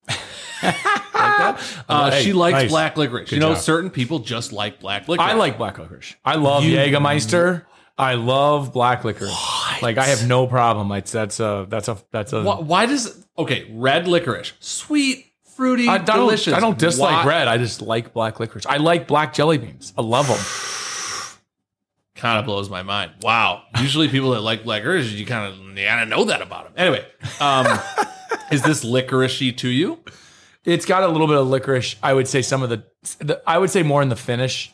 like? 0.64 0.76
Uh, 1.90 2.12
Hey, 2.12 2.24
she 2.24 2.34
likes 2.34 2.54
nice. 2.54 2.70
black 2.72 2.98
licorice. 2.98 3.30
Good 3.30 3.36
you 3.36 3.40
know, 3.42 3.54
job. 3.54 3.62
certain 3.64 3.90
people 3.90 4.20
just 4.20 4.52
like 4.54 4.80
black 4.80 5.08
licorice. 5.08 5.30
I 5.30 5.34
like 5.34 5.58
black 5.58 5.78
licorice. 5.78 6.16
I 6.24 6.36
love 6.36 6.64
You- 6.64 6.78
Jägermeister. 6.78 7.66
I 7.98 8.16
love 8.16 8.74
black 8.74 9.04
licorice. 9.04 9.36
Like 9.82 9.98
I 9.98 10.06
have 10.06 10.28
no 10.28 10.48
problem. 10.48 10.92
It's 10.94 11.12
that's 11.12 11.40
a 11.40 11.66
that's 11.70 11.88
a 11.88 11.98
that's 12.12 12.34
a. 12.34 12.42
Why, 12.42 12.60
why 12.60 12.86
does 12.88 13.26
okay 13.38 13.68
red 13.72 14.08
licorice 14.08 14.54
sweet 14.60 15.28
fruity 15.56 15.88
I 15.88 15.98
don't, 16.00 16.18
delicious? 16.18 16.54
I 16.54 16.60
don't 16.60 16.80
dislike 16.80 17.26
Why- 17.26 17.30
red. 17.30 17.48
I 17.48 17.58
just 17.58 17.82
like 17.82 18.14
black 18.14 18.40
licorice. 18.40 18.66
I 18.66 18.78
like 18.78 19.08
black 19.08 19.34
jelly 19.34 19.58
beans. 19.60 19.94
I 19.98 20.02
love 20.02 20.28
them. 20.28 20.38
Kind 22.22 22.38
of 22.38 22.46
blows 22.46 22.70
my 22.70 22.84
mind. 22.84 23.12
Wow. 23.22 23.64
Usually 23.80 24.08
people 24.08 24.32
that 24.32 24.42
like 24.42 24.64
licorice, 24.64 25.12
you 25.12 25.26
kind 25.26 25.52
of 25.52 25.78
you 25.78 25.86
gotta 25.86 26.06
know 26.06 26.24
that 26.26 26.42
about 26.42 26.66
them. 26.66 26.74
Anyway, 26.78 27.04
um, 27.40 27.66
is 28.52 28.62
this 28.62 28.86
licoricey 28.86 29.58
to 29.58 29.68
you? 29.68 30.00
It's 30.64 30.86
got 30.86 31.02
a 31.02 31.08
little 31.08 31.26
bit 31.26 31.38
of 31.38 31.48
licorice. 31.48 31.96
I 32.04 32.14
would 32.14 32.28
say 32.28 32.44
some 32.44 32.62
of 32.62 32.70
the, 32.70 32.84
the 33.20 33.42
I 33.48 33.58
would 33.58 33.72
say 33.72 33.82
more 33.82 34.04
in 34.04 34.10
the 34.10 34.16
finish 34.16 34.72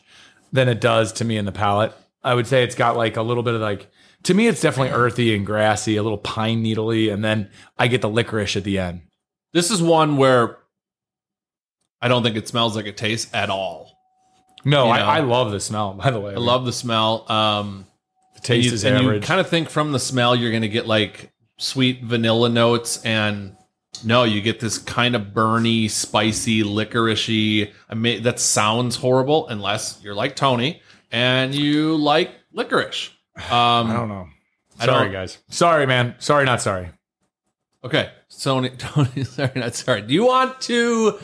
than 0.52 0.68
it 0.68 0.80
does 0.80 1.10
to 1.14 1.24
me 1.24 1.38
in 1.38 1.46
the 1.46 1.52
palate. 1.52 1.94
I 2.22 2.34
would 2.34 2.46
say 2.46 2.62
it's 2.62 2.74
got 2.74 2.98
like 2.98 3.16
a 3.16 3.22
little 3.22 3.42
bit 3.42 3.54
of 3.54 3.62
like 3.62 3.90
to 4.24 4.34
me 4.34 4.46
it's 4.46 4.60
definitely 4.60 4.92
earthy 4.92 5.34
and 5.34 5.46
grassy, 5.46 5.96
a 5.96 6.02
little 6.02 6.18
pine 6.18 6.62
needly, 6.62 7.08
and 7.08 7.24
then 7.24 7.50
I 7.78 7.88
get 7.88 8.02
the 8.02 8.10
licorice 8.10 8.56
at 8.56 8.64
the 8.64 8.78
end. 8.78 9.02
This 9.54 9.70
is 9.70 9.82
one 9.82 10.18
where 10.18 10.58
I 12.02 12.08
don't 12.08 12.22
think 12.22 12.36
it 12.36 12.46
smells 12.46 12.76
like 12.76 12.84
it 12.84 12.98
tastes 12.98 13.32
at 13.32 13.48
all. 13.48 13.97
No, 14.68 14.86
You 14.86 14.90
I, 14.92 14.98
know. 14.98 15.04
I 15.06 15.20
love 15.20 15.50
the 15.50 15.60
smell. 15.60 15.94
By 15.94 16.10
the 16.10 16.20
way, 16.20 16.32
I 16.34 16.38
love 16.38 16.64
the 16.64 16.72
smell. 16.72 17.30
Um, 17.30 17.86
the 18.34 18.40
taste 18.40 18.68
you, 18.68 18.72
is 18.74 18.84
and 18.84 19.04
you 19.04 19.20
kind 19.20 19.40
of 19.40 19.48
think 19.48 19.68
from 19.70 19.92
the 19.92 19.98
smell 19.98 20.36
you're 20.36 20.50
going 20.50 20.62
to 20.62 20.68
get 20.68 20.86
like 20.86 21.32
sweet 21.56 22.02
vanilla 22.04 22.48
notes 22.48 23.02
and 23.04 23.56
no 24.04 24.22
you 24.22 24.40
get 24.40 24.60
this 24.60 24.78
kind 24.78 25.16
of 25.16 25.22
burny 25.34 25.90
spicy 25.90 26.62
licoricey 26.62 27.72
i 27.90 27.94
mean 27.96 28.22
that 28.22 28.38
sounds 28.38 28.94
horrible 28.94 29.48
unless 29.48 29.98
you're 30.04 30.14
like 30.14 30.36
tony 30.36 30.80
and 31.10 31.52
you 31.52 31.96
like 31.96 32.30
licorice 32.52 33.10
um 33.50 33.90
I 33.90 33.92
don't 33.94 34.08
know. 34.08 34.28
I 34.78 34.84
Sorry, 34.86 35.04
don't- 35.06 35.12
guys. 35.12 35.38
Sorry, 35.48 35.86
man. 35.86 36.14
Sorry, 36.20 36.44
not 36.44 36.60
sorry. 36.62 36.90
okay 37.82 38.10
tony 38.40 38.68
tony 38.78 39.24
sorry 39.24 39.50
not 39.56 39.74
sorry 39.74 40.02
do 40.02 40.14
you 40.14 40.26
want 40.26 40.60
to 40.60 41.18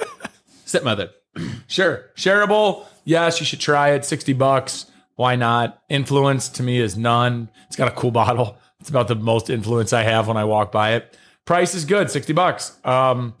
SIP 0.66 0.84
method 0.84 1.10
Sure. 1.66 2.06
Shareable. 2.16 2.86
Yes, 3.04 3.40
you 3.40 3.46
should 3.46 3.60
try 3.60 3.90
it. 3.90 4.04
60 4.04 4.32
bucks. 4.32 4.86
Why 5.16 5.36
not? 5.36 5.82
Influence 5.88 6.48
to 6.50 6.62
me 6.62 6.78
is 6.78 6.96
none. 6.96 7.50
It's 7.66 7.76
got 7.76 7.88
a 7.88 7.94
cool 7.94 8.10
bottle. 8.22 8.58
It's 8.80 8.88
about 8.88 9.08
the 9.08 9.16
most 9.16 9.50
influence 9.50 9.92
I 9.92 10.02
have 10.02 10.28
when 10.28 10.36
I 10.36 10.44
walk 10.44 10.72
by 10.72 10.94
it. 10.94 11.16
Price 11.44 11.74
is 11.74 11.84
good, 11.84 12.10
60 12.10 12.32
bucks. 12.32 12.78
Um, 12.84 13.34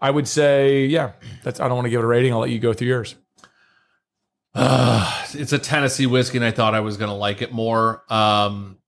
I 0.00 0.10
would 0.10 0.28
say, 0.28 0.86
yeah, 0.86 1.12
that's 1.42 1.60
I 1.60 1.66
don't 1.66 1.76
want 1.76 1.86
to 1.86 1.90
give 1.90 2.00
it 2.00 2.04
a 2.04 2.06
rating. 2.06 2.32
I'll 2.32 2.40
let 2.40 2.50
you 2.50 2.58
go 2.58 2.72
through 2.72 2.88
yours. 2.88 3.14
Uh, 4.54 5.24
it's 5.32 5.52
a 5.52 5.58
Tennessee 5.58 6.06
whiskey, 6.06 6.38
and 6.38 6.44
I 6.44 6.50
thought 6.50 6.74
I 6.74 6.80
was 6.80 6.96
to 6.96 7.10
like 7.10 7.42
it 7.42 7.52
more. 7.52 8.04
Um, 8.12 8.78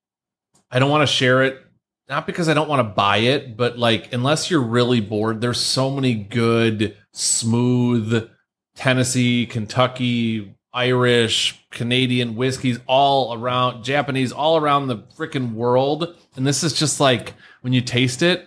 I 0.71 0.79
don't 0.79 0.91
want 0.91 1.03
to 1.03 1.13
share 1.13 1.43
it, 1.43 1.61
not 2.09 2.27
because 2.27 2.49
I 2.49 2.55
don't 2.55 2.69
want 2.69 2.81
to 2.81 2.95
buy 2.95 3.19
it, 3.19 3.57
but 3.57 3.79
like 3.79 4.13
unless 4.13 4.51
you're 4.51 4.63
really 4.63 5.01
bored, 5.01 5.41
there's 5.41 5.61
so 5.61 5.91
many 5.91 6.15
good, 6.15 6.97
smooth 7.13 8.29
Tennessee, 8.77 9.47
Kentucky, 9.47 10.55
Irish, 10.73 11.65
Canadian 11.71 12.37
whiskeys 12.37 12.79
all 12.87 13.35
around, 13.35 13.83
Japanese, 13.83 14.31
all 14.31 14.59
around 14.59 14.87
the 14.87 14.99
freaking 15.17 15.55
world, 15.55 16.15
and 16.37 16.47
this 16.47 16.63
is 16.63 16.75
just 16.75 17.01
like 17.01 17.35
when 17.63 17.73
you 17.73 17.81
taste 17.81 18.23
it, 18.23 18.47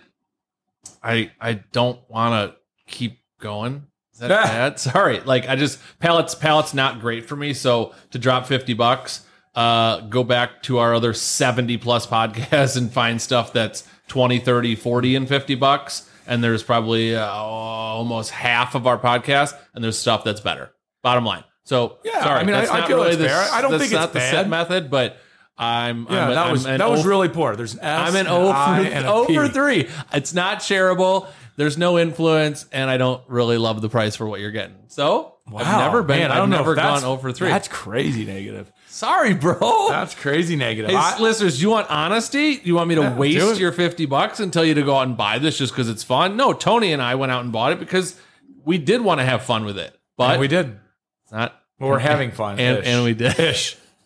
I 1.02 1.32
I 1.40 1.54
don't 1.54 1.98
want 2.08 2.32
to 2.32 2.56
keep 2.86 3.18
going. 3.40 3.86
Is 4.12 4.20
that 4.20 4.28
bad? 4.44 4.78
Sorry. 4.80 5.20
Like 5.20 5.48
I 5.48 5.56
just 5.56 5.78
palettes 5.98 6.34
palettes 6.34 6.72
not 6.72 7.00
great 7.00 7.28
for 7.28 7.36
me. 7.36 7.52
So 7.52 7.94
to 8.12 8.18
drop 8.18 8.46
50 8.46 8.74
bucks, 8.74 9.26
uh 9.54 10.00
go 10.02 10.22
back 10.22 10.62
to 10.64 10.78
our 10.78 10.94
other 10.94 11.12
70 11.12 11.76
plus 11.78 12.06
podcasts 12.16 12.76
and 12.76 12.92
find 12.92 13.20
stuff 13.20 13.52
that's 13.52 13.86
20, 14.08 14.38
30, 14.38 14.76
40 14.76 15.16
and 15.16 15.28
50 15.28 15.54
bucks. 15.56 16.08
And 16.30 16.42
there's 16.42 16.62
probably 16.62 17.14
uh, 17.16 17.26
almost 17.26 18.30
half 18.30 18.74
of 18.74 18.86
our 18.86 18.96
podcast 18.98 19.52
and 19.74 19.84
there's 19.84 19.98
stuff 19.98 20.24
that's 20.24 20.40
better. 20.40 20.70
Bottom 21.02 21.24
line. 21.24 21.44
So 21.64 21.98
Yeah, 22.04 22.22
sorry. 22.22 22.40
I 22.40 22.44
mean, 22.44 22.54
I- 22.54 22.60
that's 22.60 22.70
I 22.70 22.78
not 22.80 22.88
feel 22.88 22.96
really 23.02 23.16
the-. 23.16 23.30
I 23.52 23.60
don't 23.60 23.70
think 23.72 23.82
it's 23.84 23.92
not 23.92 24.12
the 24.12 24.20
bad. 24.20 24.30
SIP 24.44 24.46
method, 24.48 24.90
but 24.90 25.16
I'm 25.58 26.06
Yeah, 26.08 26.28
I'm, 26.28 26.34
that 26.34 26.46
I'm 26.46 26.52
was 26.52 26.64
that 26.64 26.88
was 26.90 27.04
really 27.04 27.28
poor. 27.28 27.54
There's 27.56 27.74
an 27.74 27.80
S, 27.80 28.08
I'm 28.08 28.14
an 28.16 28.26
an 28.26 28.32
O 28.32 28.48
I, 28.50 28.84
for, 28.84 28.90
and 28.90 29.04
a 29.06 29.12
O 29.12 29.26
P. 29.26 29.34
for 29.34 29.48
three. 29.48 29.88
It's 30.12 30.32
not 30.32 30.60
shareable. 30.60 31.26
There's 31.56 31.76
no 31.76 31.98
influence, 31.98 32.64
and 32.72 32.88
I 32.88 32.96
don't 32.96 33.22
really 33.28 33.58
love 33.58 33.82
the 33.82 33.90
price 33.90 34.16
for 34.16 34.26
what 34.26 34.40
you're 34.40 34.52
getting. 34.52 34.76
So 34.88 35.34
I've 35.54 35.66
never 35.78 36.02
been. 36.02 36.20
man, 36.20 36.30
I 36.30 36.34
I've 36.34 36.38
don't 36.42 36.50
know 36.50 36.56
never 36.58 36.74
gone 36.76 37.04
over 37.04 37.32
three. 37.32 37.48
That's 37.48 37.68
crazy 37.68 38.24
negative. 38.24 38.72
Sorry, 39.00 39.32
bro. 39.32 39.86
That's 39.88 40.14
crazy 40.14 40.56
negative. 40.56 40.90
Hey, 40.90 40.96
I- 40.98 41.18
listeners, 41.18 41.56
do 41.56 41.62
you 41.62 41.70
want 41.70 41.88
honesty? 41.88 42.56
Do 42.56 42.62
you 42.64 42.74
want 42.74 42.90
me 42.90 42.96
to 42.96 43.00
Yeah, 43.00 43.16
waste 43.16 43.58
your 43.58 43.72
50 43.72 44.04
bucks 44.04 44.40
and 44.40 44.52
tell 44.52 44.62
you 44.62 44.74
to 44.74 44.82
go 44.82 44.94
out 44.96 45.06
and 45.06 45.16
buy 45.16 45.38
this 45.38 45.56
just 45.56 45.72
because 45.72 45.88
it's 45.88 46.04
fun? 46.04 46.36
No, 46.36 46.52
Tony 46.52 46.92
and 46.92 47.00
I 47.00 47.14
went 47.14 47.32
out 47.32 47.42
and 47.42 47.50
bought 47.50 47.72
it 47.72 47.78
because 47.78 48.20
we 48.66 48.76
did 48.76 49.00
want 49.00 49.18
to 49.20 49.24
have 49.24 49.42
fun 49.42 49.64
with 49.64 49.78
it. 49.78 49.98
But 50.18 50.32
and 50.32 50.40
we 50.42 50.48
did. 50.48 50.78
it's 51.22 51.32
not. 51.32 51.58
Well, 51.78 51.88
we're 51.88 51.98
having 51.98 52.30
fun. 52.30 52.60
And, 52.60 52.84
and 52.84 53.02
we 53.02 53.14
did. 53.14 53.56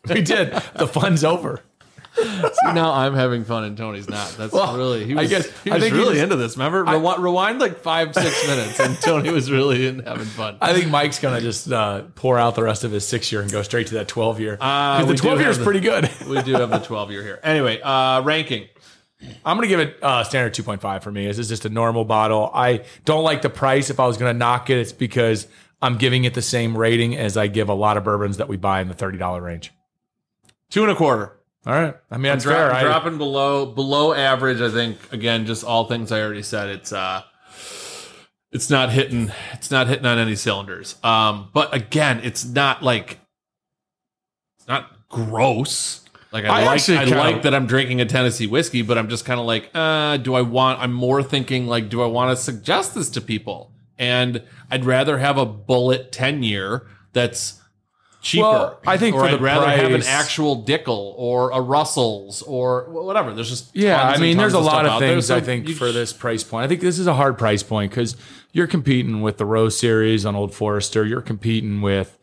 We 0.08 0.20
did. 0.20 0.52
The 0.76 0.86
fun's 0.86 1.24
over. 1.24 1.62
See, 2.16 2.72
now 2.72 2.92
I'm 2.92 3.14
having 3.14 3.44
fun 3.44 3.64
and 3.64 3.76
Tony's 3.76 4.08
not. 4.08 4.30
That's 4.38 4.52
Well, 4.52 4.76
really. 4.76 5.04
He 5.04 5.16
I 5.16 5.22
was, 5.22 5.30
guess- 5.30 5.60
he 5.64 5.70
I 5.70 5.74
was 5.74 5.82
think 5.82 5.94
he 5.94 6.00
really 6.00 6.14
just- 6.14 6.22
into 6.24 6.36
this. 6.36 6.56
Remember, 6.56 6.84
Rewi- 6.84 7.18
rewind 7.18 7.58
like 7.58 7.80
five, 7.80 8.14
six 8.14 8.46
minutes, 8.46 8.78
and 8.80 8.96
Tony 9.00 9.30
was 9.30 9.50
really 9.50 9.86
in 9.86 10.00
having 10.00 10.24
fun. 10.24 10.56
I 10.60 10.72
think 10.72 10.90
Mike's 10.90 11.18
gonna 11.18 11.40
just 11.40 11.70
uh, 11.72 12.02
pour 12.14 12.38
out 12.38 12.54
the 12.54 12.62
rest 12.62 12.84
of 12.84 12.92
his 12.92 13.06
six 13.06 13.32
year 13.32 13.40
and 13.42 13.50
go 13.50 13.62
straight 13.62 13.88
to 13.88 13.94
that 13.94 14.08
twelve 14.08 14.38
year. 14.40 14.56
Uh, 14.60 15.00
Because 15.02 15.20
the 15.20 15.26
twelve 15.26 15.40
year 15.40 15.48
is 15.50 15.58
pretty 15.58 15.80
good. 15.80 16.08
we 16.28 16.40
do 16.42 16.52
have 16.54 16.70
the 16.70 16.78
12 16.78 17.10
year 17.10 17.22
here. 17.22 17.40
Anyway, 17.42 17.80
uh, 17.82 18.22
ranking. 18.22 18.68
I'm 19.44 19.56
gonna 19.56 19.68
give 19.68 19.80
it 19.80 19.96
uh, 20.02 20.22
standard 20.24 20.54
two 20.54 20.62
point 20.62 20.80
five 20.82 21.02
for 21.02 21.10
me. 21.10 21.26
This 21.26 21.38
is 21.38 21.48
just 21.48 21.64
a 21.64 21.68
normal 21.70 22.04
bottle. 22.04 22.50
I 22.54 22.84
don't 23.04 23.24
like 23.24 23.42
the 23.42 23.50
price. 23.50 23.90
If 23.90 23.98
I 23.98 24.06
was 24.06 24.16
gonna 24.18 24.34
knock 24.34 24.70
it, 24.70 24.78
it's 24.78 24.92
because 24.92 25.46
I'm 25.82 25.96
giving 25.98 26.24
it 26.24 26.34
the 26.34 26.42
same 26.42 26.76
rating 26.76 27.16
as 27.16 27.36
I 27.36 27.46
give 27.46 27.68
a 27.68 27.74
lot 27.74 27.96
of 27.96 28.04
bourbons 28.04 28.36
that 28.36 28.48
we 28.48 28.56
buy 28.56 28.80
in 28.82 28.88
the 28.88 28.94
thirty 28.94 29.18
dollar 29.18 29.40
range. 29.42 29.72
Two 30.70 30.82
and 30.82 30.90
a 30.92 30.94
quarter. 30.94 31.32
All 31.66 31.72
right. 31.72 31.94
I 32.10 32.16
mean, 32.16 32.24
that's 32.24 32.44
Dro- 32.44 32.54
fair. 32.54 32.72
I- 32.72 32.82
dropping 32.82 33.18
below 33.18 33.66
below 33.66 34.12
average. 34.12 34.60
I 34.60 34.70
think 34.70 34.98
again, 35.12 35.46
just 35.46 35.64
all 35.64 35.84
things 35.86 36.12
I 36.12 36.20
already 36.20 36.42
said. 36.42 36.68
It's 36.68 36.92
uh, 36.92 37.22
it's 38.52 38.70
not 38.70 38.90
hitting. 38.90 39.32
It's 39.52 39.70
not 39.70 39.88
hitting 39.88 40.06
on 40.06 40.18
any 40.18 40.36
cylinders. 40.36 40.96
Um, 41.02 41.48
but 41.52 41.74
again, 41.74 42.20
it's 42.22 42.44
not 42.44 42.82
like 42.82 43.18
it's 44.58 44.68
not 44.68 44.90
gross. 45.08 46.00
Like 46.32 46.44
I, 46.44 46.62
I 46.62 46.64
like, 46.64 46.82
I 46.88 47.04
kinda- 47.04 47.16
like 47.18 47.42
that 47.42 47.54
I'm 47.54 47.66
drinking 47.66 48.00
a 48.00 48.04
Tennessee 48.06 48.46
whiskey, 48.48 48.82
but 48.82 48.98
I'm 48.98 49.08
just 49.08 49.24
kind 49.24 49.38
of 49.38 49.46
like, 49.46 49.70
uh, 49.72 50.16
do 50.16 50.34
I 50.34 50.42
want? 50.42 50.80
I'm 50.80 50.92
more 50.92 51.22
thinking 51.22 51.66
like, 51.68 51.88
do 51.88 52.02
I 52.02 52.06
want 52.06 52.36
to 52.36 52.42
suggest 52.42 52.94
this 52.94 53.08
to 53.10 53.20
people? 53.20 53.70
And 53.98 54.42
I'd 54.70 54.84
rather 54.84 55.18
have 55.18 55.38
a 55.38 55.46
Bulleit 55.46 56.08
ten 56.10 56.42
year 56.42 56.88
that's 57.12 57.60
cheaper. 58.24 58.42
Well, 58.42 58.80
I 58.86 58.96
think 58.96 59.14
or 59.14 59.20
for 59.20 59.26
I'd 59.26 59.34
the 59.34 59.38
rather 59.38 59.68
have 59.68 59.92
an 59.92 60.02
actual 60.02 60.64
Dickel 60.64 61.14
or 61.16 61.50
a 61.50 61.60
Russell's 61.60 62.42
or 62.42 62.86
whatever. 62.88 63.32
There's 63.32 63.50
just 63.50 63.76
Yeah, 63.76 64.02
I 64.02 64.18
mean, 64.18 64.36
there's 64.36 64.54
a 64.54 64.58
lot 64.58 64.86
of 64.86 64.98
things 64.98 65.26
So 65.26 65.36
I 65.36 65.40
think 65.40 65.68
for 65.70 65.90
sh- 65.90 65.94
this 65.94 66.12
price 66.12 66.42
point. 66.42 66.64
I 66.64 66.68
think 66.68 66.80
this 66.80 66.98
is 66.98 67.06
a 67.06 67.14
hard 67.14 67.38
price 67.38 67.62
point 67.62 67.92
because 67.92 68.16
you're 68.52 68.66
competing 68.66 69.20
with 69.20 69.36
the 69.36 69.44
Row 69.44 69.68
Series 69.68 70.24
on 70.24 70.34
Old 70.34 70.54
Forester. 70.54 71.04
You're 71.04 71.20
competing 71.20 71.82
with, 71.82 72.18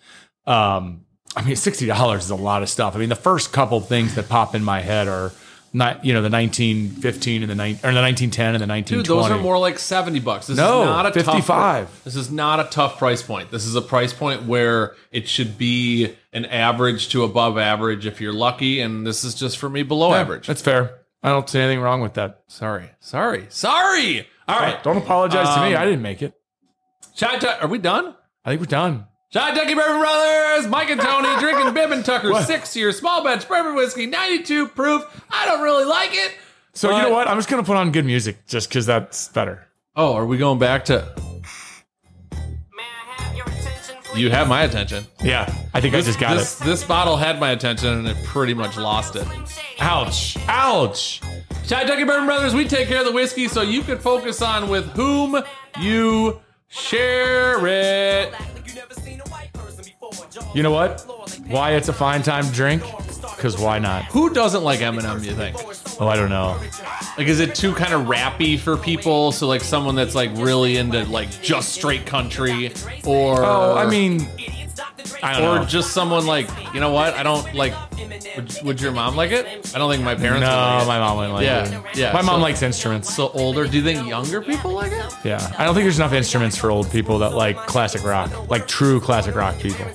um, 0.48 1.06
I 1.36 1.44
mean, 1.44 1.56
sixty 1.56 1.86
dollars 1.86 2.26
is 2.26 2.30
a 2.32 2.36
lot 2.36 2.64
of 2.64 2.70
stuff. 2.70 2.96
I 2.96 3.00
mean, 3.00 3.10
the 3.10 3.16
first 3.16 3.54
couple 3.54 3.80
things 3.80 4.16
that 4.16 4.28
pop 4.28 4.56
in 4.56 4.64
my 4.64 4.82
head 4.82 5.08
are 5.08 5.32
not, 5.74 6.04
you 6.04 6.14
know, 6.14 6.22
the 6.22 6.30
1915 6.30 7.44
and 7.44 7.50
the 7.50 7.56
nine 7.56 7.76
or 7.76 7.92
the 7.94 8.02
1910 8.02 8.56
and 8.56 8.62
the 8.62 8.68
1920. 8.68 9.04
Dude, 9.04 9.06
those 9.06 9.32
are 9.32 9.42
more 9.42 9.58
like 9.58 9.80
seventy 9.80 10.20
bucks. 10.20 10.48
This 10.48 10.58
No, 10.58 10.82
is 10.82 10.86
not 10.88 11.06
a 11.06 11.12
55. 11.12 11.46
Tough, 11.88 12.04
this 12.04 12.16
is 12.16 12.30
not 12.32 12.60
a 12.60 12.66
tough 12.66 12.98
price 12.98 13.22
point. 13.22 13.52
This 13.52 13.66
is 13.66 13.76
a 13.76 13.82
price 13.82 14.12
point 14.14 14.44
where 14.44 14.96
it 15.12 15.28
should 15.28 15.58
be 15.58 16.16
an 16.34 16.46
average 16.46 17.10
to 17.10 17.24
above 17.24 17.58
average 17.58 18.06
if 18.06 18.20
you're 18.20 18.34
lucky, 18.34 18.82
and 18.82 19.06
this 19.08 19.24
is 19.24 19.34
just 19.36 19.58
for 19.58 19.70
me 19.70 19.84
below 19.84 20.10
Yeah, 20.12 20.20
average. 20.22 20.48
That's 20.48 20.62
fair. 20.62 21.00
I 21.24 21.30
don't 21.30 21.48
see 21.50 21.60
anything 21.60 21.82
wrong 21.82 22.02
with 22.02 22.16
that. 22.16 22.42
Sorry, 22.48 22.90
sorry, 23.00 23.46
sorry. 23.50 24.28
All 24.48 24.60
right, 24.60 24.84
Don't 24.84 24.98
apologize 24.98 25.54
to 25.56 25.62
me. 25.62 25.74
Um, 25.76 25.82
I 25.82 25.86
didn't 25.86 26.02
make 26.02 26.22
it. 26.22 26.34
Shot 27.16 27.40
Tuck- 27.40 27.64
are 27.64 27.68
we 27.68 27.78
done? 27.78 28.16
I 28.44 28.50
think 28.50 28.60
we're 28.60 28.66
done. 28.66 29.06
Shot 29.34 29.56
Tucky 29.56 29.76
Bourbon 29.76 30.00
Brothers, 30.02 30.68
Mike 30.68 30.90
and 30.90 31.00
Tony 31.00 31.30
drinking 31.40 31.74
Bib 31.74 31.92
and 31.92 32.04
Tucker 32.04 32.34
six 32.44 32.76
year 32.76 32.92
small 32.92 33.24
batch 33.24 33.48
bourbon 33.48 33.76
whiskey, 33.76 34.06
92 34.06 34.68
proof. 34.68 35.06
I 35.30 35.46
don't 35.46 35.62
really 35.62 35.86
like 35.86 36.10
it. 36.14 36.34
So 36.74 36.92
you 36.94 37.02
know 37.02 37.12
what? 37.12 37.30
I'm 37.30 37.38
just 37.38 37.48
gonna 37.48 37.64
put 37.64 37.78
on 37.78 37.94
good 37.94 38.06
music 38.06 38.46
just 38.46 38.68
because 38.68 38.86
that's 38.86 39.30
better. 39.30 39.66
Oh, 39.96 40.16
are 40.16 40.26
we 40.26 40.38
going 40.38 40.60
back 40.60 40.84
to? 40.86 41.14
May 42.34 42.84
I 42.84 43.14
have 43.14 43.36
your 43.38 43.46
attention, 43.46 43.96
please? 44.04 44.20
You 44.20 44.32
have 44.32 44.50
my 44.50 44.64
attention. 44.64 45.06
Yeah, 45.24 45.54
I 45.74 45.80
think 45.80 45.96
I 45.96 46.02
just 46.02 46.20
got 46.20 46.36
this, 46.36 46.60
it. 46.60 46.66
This 46.66 46.84
bottle 46.84 47.16
had 47.16 47.40
my 47.40 47.52
attention, 47.52 48.00
and 48.00 48.08
it 48.10 48.18
pretty 48.26 48.54
much 48.54 48.76
lost 48.76 49.16
it. 49.16 49.26
Ouch! 49.80 50.36
Ouch! 50.50 51.22
Chai 51.66 51.86
Tucky 51.86 52.04
Bourbon 52.04 52.26
Brothers, 52.26 52.54
we 52.54 52.68
take 52.68 52.90
care 52.90 53.00
of 53.00 53.06
the 53.06 53.14
whiskey 53.14 53.48
so 53.48 53.62
you 53.62 53.82
can 53.82 53.98
focus 53.98 54.42
on 54.42 54.68
with 54.68 54.88
whom 54.88 55.42
you 55.80 56.42
share 56.68 57.66
it. 57.66 58.34
You 60.54 60.64
know 60.64 60.72
what? 60.72 61.02
Why 61.48 61.72
it's 61.76 61.88
a 61.88 61.94
fine 61.94 62.22
time 62.24 62.46
to 62.46 62.52
drink? 62.52 62.84
Because 63.36 63.58
why 63.58 63.80
not? 63.80 64.06
Who 64.06 64.34
doesn't 64.34 64.64
like 64.64 64.82
Eminem? 64.82 65.24
You 65.24 65.34
think? 65.34 65.56
Oh, 66.00 66.08
I 66.08 66.16
don't 66.16 66.30
know. 66.30 66.60
Like, 67.18 67.28
is 67.28 67.40
it 67.40 67.56
too 67.56 67.74
kind 67.74 67.94
of 67.94 68.08
rappy 68.08 68.60
for 68.60 68.76
people? 68.78 69.32
So, 69.32 69.48
like, 69.48 69.62
someone 69.62 69.96
that's 69.96 70.14
like 70.16 70.32
really 70.36 70.78
into 70.78 71.06
like 71.06 71.30
just 71.42 71.70
straight 71.74 72.06
country, 72.06 72.72
or 73.06 73.44
Oh, 73.44 73.76
I 73.78 73.90
mean, 73.90 74.28
I 75.24 75.40
don't 75.40 75.58
or 75.58 75.60
know. 75.62 75.66
just 75.66 75.92
someone 75.92 76.26
like 76.28 76.50
you 76.74 76.80
know 76.80 76.92
what? 76.92 77.14
I 77.14 77.24
don't 77.24 77.54
like. 77.56 77.74
Would, 78.36 78.58
would 78.64 78.82
your 78.82 78.92
mom 78.92 79.16
like 79.16 79.32
it? 79.32 79.46
I 79.76 79.78
don't 79.80 79.92
think 79.92 80.04
my 80.04 80.16
parents. 80.16 80.42
would 80.42 80.52
No, 80.52 80.78
like 80.80 80.88
my 80.88 81.00
mom 81.00 81.18
wouldn't 81.18 81.34
like 81.34 81.46
Yeah, 81.46 81.80
it. 81.92 81.98
yeah, 81.98 82.14
My 82.14 82.22
mom 82.22 82.38
so- 82.40 82.44
likes 82.44 82.62
instruments. 82.62 83.14
So 83.16 83.30
older. 83.30 83.68
Do 83.68 83.78
you 83.78 83.84
think 83.84 84.08
younger 84.08 84.42
people 84.42 84.72
like 84.72 84.92
it? 84.92 85.06
Yeah, 85.24 85.54
I 85.58 85.66
don't 85.66 85.74
think 85.74 85.86
there's 85.86 86.00
enough 86.00 86.14
instruments 86.14 86.58
for 86.58 86.72
old 86.72 86.90
people 86.92 87.20
that 87.20 87.34
like 87.34 87.58
classic 87.68 88.04
rock, 88.04 88.50
like 88.50 88.68
true 88.68 89.00
classic 89.00 89.36
rock 89.36 89.58
people. 89.60 89.86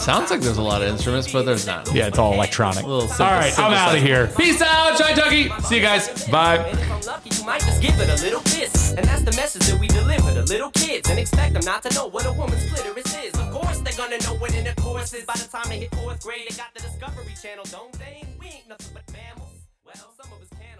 It 0.00 0.04
sounds 0.04 0.30
like 0.30 0.40
there's 0.40 0.56
a 0.56 0.62
lot 0.62 0.80
of 0.80 0.88
instruments, 0.88 1.30
but 1.30 1.44
there's 1.44 1.66
not. 1.66 1.92
Yeah, 1.92 2.06
it's 2.06 2.18
all 2.18 2.32
electronic. 2.32 2.86
Little 2.86 3.02
all 3.02 3.32
right, 3.36 3.52
I'm 3.58 3.74
out 3.74 3.94
of 3.94 4.02
here. 4.02 4.28
Peace 4.34 4.62
out, 4.62 4.96
Chai 4.96 5.12
Tucky. 5.12 5.50
See 5.64 5.76
you 5.76 5.82
guys. 5.82 6.26
Bye. 6.28 6.56
And 6.56 6.78
if 6.78 6.90
I'm 6.90 7.02
lucky, 7.02 7.28
you 7.36 7.44
might 7.44 7.60
just 7.60 7.82
give 7.82 8.00
it 8.00 8.08
a 8.08 8.24
little 8.24 8.40
kiss. 8.40 8.94
And 8.94 9.04
that's 9.04 9.24
the 9.24 9.32
message 9.32 9.66
that 9.66 9.78
we 9.78 9.88
deliver 9.88 10.32
to 10.32 10.42
little 10.44 10.70
kids. 10.70 11.10
And 11.10 11.18
expect 11.18 11.52
them 11.52 11.66
not 11.66 11.82
to 11.82 11.94
know 11.94 12.06
what 12.06 12.24
a 12.24 12.32
woman's 12.32 12.64
clitoris 12.72 13.14
is. 13.22 13.34
Of 13.34 13.50
course, 13.50 13.80
they're 13.80 13.92
gonna 13.92 14.16
know 14.24 14.40
what 14.40 14.54
intercourse 14.54 15.12
is. 15.12 15.26
By 15.26 15.34
the 15.34 15.46
time 15.52 15.68
they 15.68 15.80
hit 15.80 15.94
fourth 15.94 16.22
grade, 16.22 16.46
they 16.48 16.56
got 16.56 16.72
the 16.72 16.80
Discovery 16.80 17.34
Channel, 17.36 17.66
don't 17.70 17.92
they? 17.98 18.24
We 18.40 18.46
ain't 18.46 18.68
nothing 18.70 18.94
but 18.94 19.04
mammals. 19.12 19.68
Well, 19.84 20.14
some 20.16 20.32
of 20.32 20.40
us 20.40 20.48
cannibals 20.48 20.64
who 20.64 20.64
cut 20.64 20.79